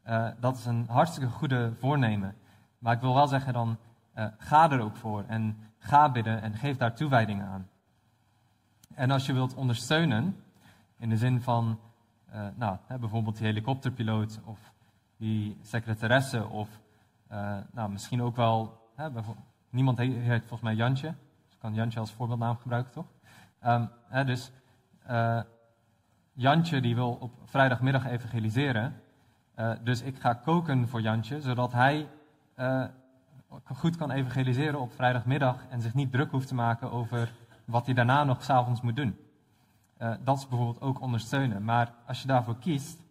uh, 0.07 0.29
dat 0.41 0.57
is 0.57 0.67
een 0.67 0.87
hartstikke 0.89 1.31
goede 1.31 1.73
voornemen. 1.79 2.37
Maar 2.79 2.95
ik 2.95 3.01
wil 3.01 3.15
wel 3.15 3.27
zeggen 3.27 3.53
dan, 3.53 3.79
ga 4.39 4.71
er 4.71 4.81
ook 4.81 4.97
voor 4.97 5.25
en 5.27 5.59
ga 5.79 6.11
bidden 6.11 6.43
en 6.43 6.55
geef 6.55 6.77
daar 6.77 6.95
toewijding 6.95 7.43
aan. 7.43 7.69
En 8.95 9.11
als 9.11 9.27
je 9.27 9.33
wilt 9.33 9.55
ondersteunen, 9.55 10.37
in 10.99 11.09
de 11.09 11.17
zin 11.17 11.43
van 11.43 11.79
uh, 12.35 12.47
nou, 12.55 12.77
hè, 12.87 12.99
bijvoorbeeld 12.99 13.37
die 13.37 13.47
helikopterpiloot 13.47 14.41
of 14.45 14.73
die 15.17 15.59
secretaresse 15.63 16.47
of 16.47 16.69
uh, 17.33 17.57
nou, 17.73 17.91
misschien 17.91 18.23
ook 18.23 18.37
wel, 18.37 18.89
hè, 18.95 19.09
niemand 19.71 19.99
heet 19.99 20.41
volgens 20.41 20.61
mij 20.61 20.75
Jantje, 20.75 21.09
dus 21.09 21.53
ik 21.53 21.59
kan 21.59 21.75
Jantje 21.75 22.01
als 22.01 22.13
voorbeeldnaam 22.13 22.57
gebruiken 22.57 22.93
toch? 22.93 23.07
Um, 23.67 23.91
hè, 24.09 24.25
dus 24.25 24.51
uh, 25.11 25.41
Jantje 26.33 26.81
die 26.81 26.95
wil 26.95 27.11
op 27.11 27.33
vrijdagmiddag 27.45 28.07
evangeliseren, 28.07 29.01
dus 29.83 30.03
ik 30.03 30.21
ga 30.21 30.35
koken 30.35 30.89
voor 30.89 31.01
Jantje, 31.01 31.41
zodat 31.41 31.73
hij 31.73 32.09
goed 33.65 33.97
kan 33.97 34.11
evangeliseren 34.11 34.81
op 34.81 34.93
vrijdagmiddag 34.93 35.67
en 35.69 35.81
zich 35.81 35.95
niet 35.95 36.13
druk 36.13 36.31
hoeft 36.31 36.49
te 36.49 36.55
maken 36.55 36.91
over 36.91 37.33
wat 37.65 37.87
hij 37.87 37.95
daarna 37.95 38.25
nog 38.25 38.43
s'avonds 38.43 38.81
moet 38.81 38.97
doen. 38.97 39.28
Uh, 40.03 40.15
dat 40.25 40.37
is 40.37 40.49
bijvoorbeeld 40.49 40.81
ook 40.81 41.01
ondersteunen. 41.01 41.65
Maar 41.65 41.93
als 42.07 42.21
je 42.21 42.27
daarvoor 42.27 42.59
kiest, 42.59 43.03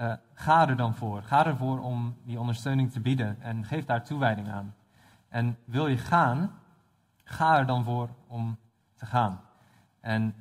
uh, 0.00 0.12
ga 0.34 0.68
er 0.68 0.76
dan 0.76 0.94
voor. 0.94 1.22
Ga 1.22 1.46
ervoor 1.46 1.80
om 1.80 2.16
die 2.24 2.40
ondersteuning 2.40 2.92
te 2.92 3.00
bieden 3.00 3.40
en 3.40 3.64
geef 3.64 3.84
daar 3.84 4.04
toewijding 4.04 4.48
aan. 4.48 4.74
En 5.28 5.58
wil 5.64 5.86
je 5.86 5.98
gaan, 5.98 6.52
ga 7.24 7.58
er 7.58 7.66
dan 7.66 7.84
voor 7.84 8.08
om 8.26 8.58
te 8.94 9.06
gaan. 9.06 9.40
En, 10.00 10.34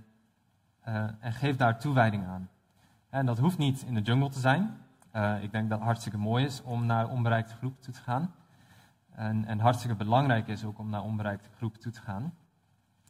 uh, 0.88 1.10
en 1.20 1.34
geef 1.34 1.56
daar 1.56 1.80
toewijding 1.80 2.26
aan. 2.26 2.50
En 3.10 3.26
dat 3.26 3.38
hoeft 3.38 3.58
niet 3.58 3.82
in 3.82 3.94
de 3.94 4.02
jungle 4.02 4.30
te 4.30 4.40
zijn. 4.40 4.78
ik 5.42 5.52
denk 5.52 5.70
dat 5.70 5.78
het 5.78 5.88
hartstikke 5.88 6.18
mooi 6.18 6.46
is 6.46 6.64
om 6.64 6.86
naar 6.86 7.10
onbereikte 7.10 7.56
groepen 7.56 7.82
toe 7.82 7.94
te 7.94 8.02
gaan. 8.02 8.34
En, 9.12 9.46
en 9.46 9.60
hartstikke 9.60 9.96
belangrijk 9.96 10.48
is 10.48 10.64
ook 10.64 10.80
om 10.80 10.90
naar 10.90 11.04
onbereikte 11.04 11.50
groepen 11.58 11.80
toe 11.80 11.92
te 11.92 12.02
gaan. 12.02 12.34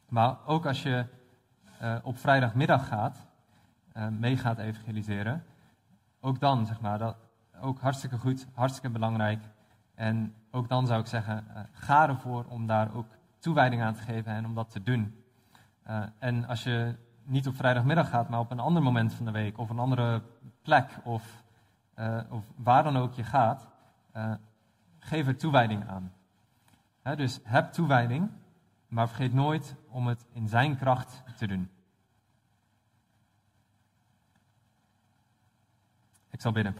Maar 0.08 0.36
ook 0.46 0.66
als 0.66 0.82
je 0.82 1.06
uh, 1.82 1.96
op 2.02 2.18
vrijdagmiddag 2.18 2.88
gaat, 2.88 3.26
uh, 3.96 4.08
mee 4.08 4.36
gaat 4.36 4.58
evangeliseren, 4.58 5.44
ook 6.20 6.40
dan, 6.40 6.66
zeg 6.66 6.80
maar, 6.80 6.98
dat 6.98 7.16
ook 7.60 7.80
hartstikke 7.80 8.18
goed, 8.18 8.46
hartstikke 8.54 8.90
belangrijk. 8.90 9.44
En 9.94 10.34
ook 10.50 10.68
dan 10.68 10.86
zou 10.86 11.00
ik 11.00 11.06
zeggen, 11.06 11.44
uh, 11.48 11.60
ga 11.72 12.08
ervoor 12.08 12.44
om 12.48 12.66
daar 12.66 12.94
ook 12.94 13.06
toewijding 13.38 13.82
aan 13.82 13.94
te 13.94 14.02
geven 14.02 14.32
en 14.32 14.46
om 14.46 14.54
dat 14.54 14.70
te 14.70 14.82
doen. 14.82 15.14
en 16.18 16.46
als 16.46 16.62
je 16.62 16.94
niet 17.22 17.46
op 17.46 17.54
vrijdagmiddag 17.54 18.08
gaat, 18.08 18.28
maar 18.28 18.40
op 18.40 18.50
een 18.50 18.60
ander 18.60 18.82
moment 18.82 19.14
van 19.14 19.24
de 19.24 19.30
week 19.30 19.58
of 19.58 19.70
een 19.70 19.78
andere 19.78 20.22
plek 20.62 20.90
of, 21.04 21.42
of 22.28 22.44
waar 22.56 22.82
dan 22.82 22.96
ook 22.96 23.14
je 23.14 23.24
gaat, 23.24 23.68
geef 24.98 25.26
er 25.26 25.36
toewijding 25.36 25.88
aan. 25.88 26.12
dus 27.16 27.40
heb 27.44 27.72
toewijding 27.72 28.30
maar 28.90 29.08
vergeet 29.08 29.32
nooit 29.32 29.74
om 29.88 30.06
het 30.06 30.24
in 30.32 30.48
zijn 30.48 30.76
kracht 30.76 31.22
te 31.36 31.46
doen. 31.46 31.70
Ik 36.30 36.40
zal 36.40 36.52
bidden. 36.52 36.76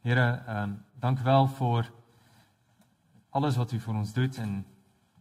Heren, 0.00 0.44
uh, 0.48 0.76
dank 0.94 1.18
u 1.18 1.22
wel 1.22 1.46
voor 1.46 1.92
alles 3.28 3.56
wat 3.56 3.72
u 3.72 3.80
voor 3.80 3.94
ons 3.94 4.12
doet 4.12 4.36
en 4.36 4.66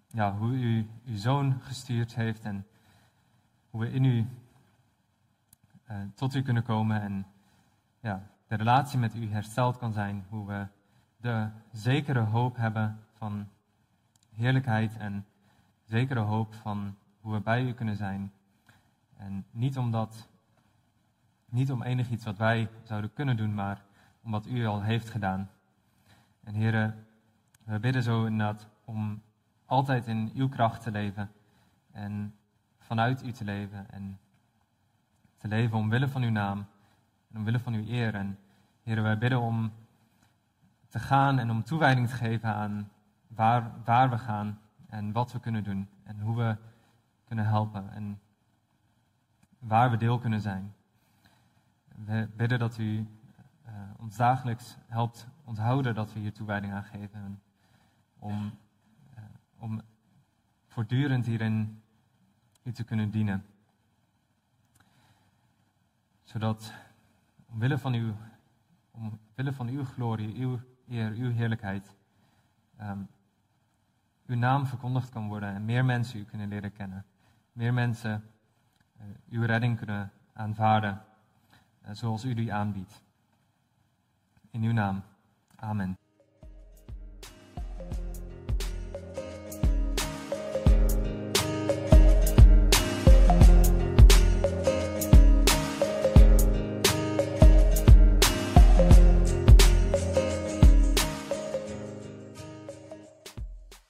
ja, 0.08 0.36
hoe 0.38 0.52
u 0.52 0.90
uw 1.06 1.18
zoon 1.18 1.62
gestuurd 1.62 2.16
heeft 2.16 2.44
en 2.44 2.68
hoe 3.70 3.82
we 3.82 3.92
in 3.92 4.04
u 4.04 4.28
uh, 5.90 5.98
tot 6.16 6.36
u 6.36 6.42
kunnen 6.42 6.64
komen 6.64 7.02
en 7.02 7.28
ja, 8.00 8.37
de 8.48 8.56
relatie 8.56 9.00
met 9.00 9.16
u 9.16 9.30
hersteld 9.32 9.78
kan 9.78 9.94
zijn. 9.94 10.26
Hoe 10.30 10.48
we 10.48 10.68
de 11.18 11.50
zekere 11.72 12.20
hoop 12.20 12.56
hebben 12.56 13.00
van 13.14 13.48
heerlijkheid 14.34 14.98
en 14.98 15.26
zekere 15.84 16.20
hoop 16.20 16.54
van 16.54 16.96
hoe 17.22 17.34
we 17.34 17.40
bij 17.40 17.64
u 17.64 17.74
kunnen 17.74 17.96
zijn. 17.96 18.32
En 19.18 19.46
niet 19.52 19.78
omdat, 19.78 20.28
niet 21.46 21.72
om 21.72 21.84
enig 21.84 22.10
iets 22.10 22.26
wat 22.26 22.38
wij 22.38 22.70
zouden 22.84 23.14
kunnen 23.14 23.38
doen, 23.38 23.54
maar 23.54 23.82
om 24.24 24.32
wat 24.32 24.48
u 24.48 24.66
al 24.66 24.82
heeft 24.82 25.10
gedaan. 25.10 25.50
En 26.44 26.54
heren, 26.54 27.06
we 27.64 27.80
bidden 27.80 28.04
zo 28.04 28.26
inderdaad 28.26 28.68
om 28.86 29.22
altijd 29.66 30.08
in 30.08 30.32
uw 30.36 30.50
kracht 30.50 30.82
te 30.82 30.92
leven 30.92 31.32
en 31.92 32.36
vanuit 32.78 33.24
u 33.24 33.32
te 33.32 33.44
leven 33.44 33.92
en 33.92 34.20
te 35.38 35.48
leven 35.48 35.78
omwille 35.78 36.08
van 36.08 36.22
uw 36.22 36.30
naam 36.32 36.68
en 37.30 37.38
omwille 37.38 37.60
van 37.60 37.74
uw 37.74 37.88
eer. 37.88 38.16
En 38.16 38.40
heren, 38.84 39.04
wij 39.04 39.18
bidden 39.18 39.42
om 39.42 39.72
te 40.88 41.00
gaan 41.00 41.40
en 41.40 41.50
om 41.50 41.64
toewijding 41.64 42.08
te 42.08 42.16
geven 42.16 42.54
aan 42.54 42.90
waar, 43.28 43.72
waar 43.84 44.10
we 44.10 44.18
gaan 44.18 44.60
en 44.88 45.12
wat 45.12 45.32
we 45.32 45.40
kunnen 45.40 45.64
doen 45.64 45.90
en 46.04 46.20
hoe 46.20 46.38
we 46.38 46.58
kunnen 47.26 47.46
helpen 47.46 47.92
en 47.92 48.20
waar 49.60 49.92
we 49.92 49.98
deel 49.98 50.20
kunnen 50.20 50.42
zijn. 50.42 50.74
We 52.06 52.30
bidden 52.36 52.60
dat 52.60 52.78
u 52.78 53.08
uh, 53.68 53.74
ons 53.98 54.16
dagelijks 54.16 54.78
helpt 54.88 55.28
onthouden 55.44 55.96
dat 55.96 56.14
we 56.14 56.20
hier 56.20 56.34
toewijding 56.34 56.74
aan 56.74 56.84
geven. 56.84 57.42
Om, 58.20 58.58
uh, 59.18 59.24
om 59.58 59.82
voortdurend 60.68 61.26
hierin 61.26 61.82
u 62.64 62.72
te 62.72 62.84
kunnen 62.84 63.10
dienen. 63.10 63.46
Zodat 66.24 66.74
omwille 67.52 67.78
van 67.78 67.94
uw, 67.94 68.14
omwille 68.92 69.54
van 69.54 69.68
uw 69.68 69.86
glorie, 69.86 70.36
uw 70.36 70.60
eer, 70.88 71.12
uw 71.12 71.32
heerlijkheid, 71.32 71.96
um, 72.82 73.08
uw 74.26 74.36
naam 74.36 74.66
verkondigd 74.66 75.10
kan 75.10 75.28
worden 75.28 75.54
en 75.54 75.66
meer 75.66 75.86
mensen 75.86 76.20
u 76.20 76.24
kunnen 76.24 76.48
leren 76.48 76.74
kennen. 76.74 77.06
Meer 77.52 77.74
mensen 77.74 78.24
uh, 78.98 79.04
uw 79.30 79.46
redding 79.46 79.78
kunnen 79.78 80.12
aanvaarden 80.34 81.02
uh, 81.84 81.90
zoals 81.92 82.26
u 82.26 82.34
die 82.34 82.54
aanbiedt. 82.54 83.02
In 84.52 84.64
uw 84.64 84.74
naam. 84.74 85.04
Amen. 85.56 85.98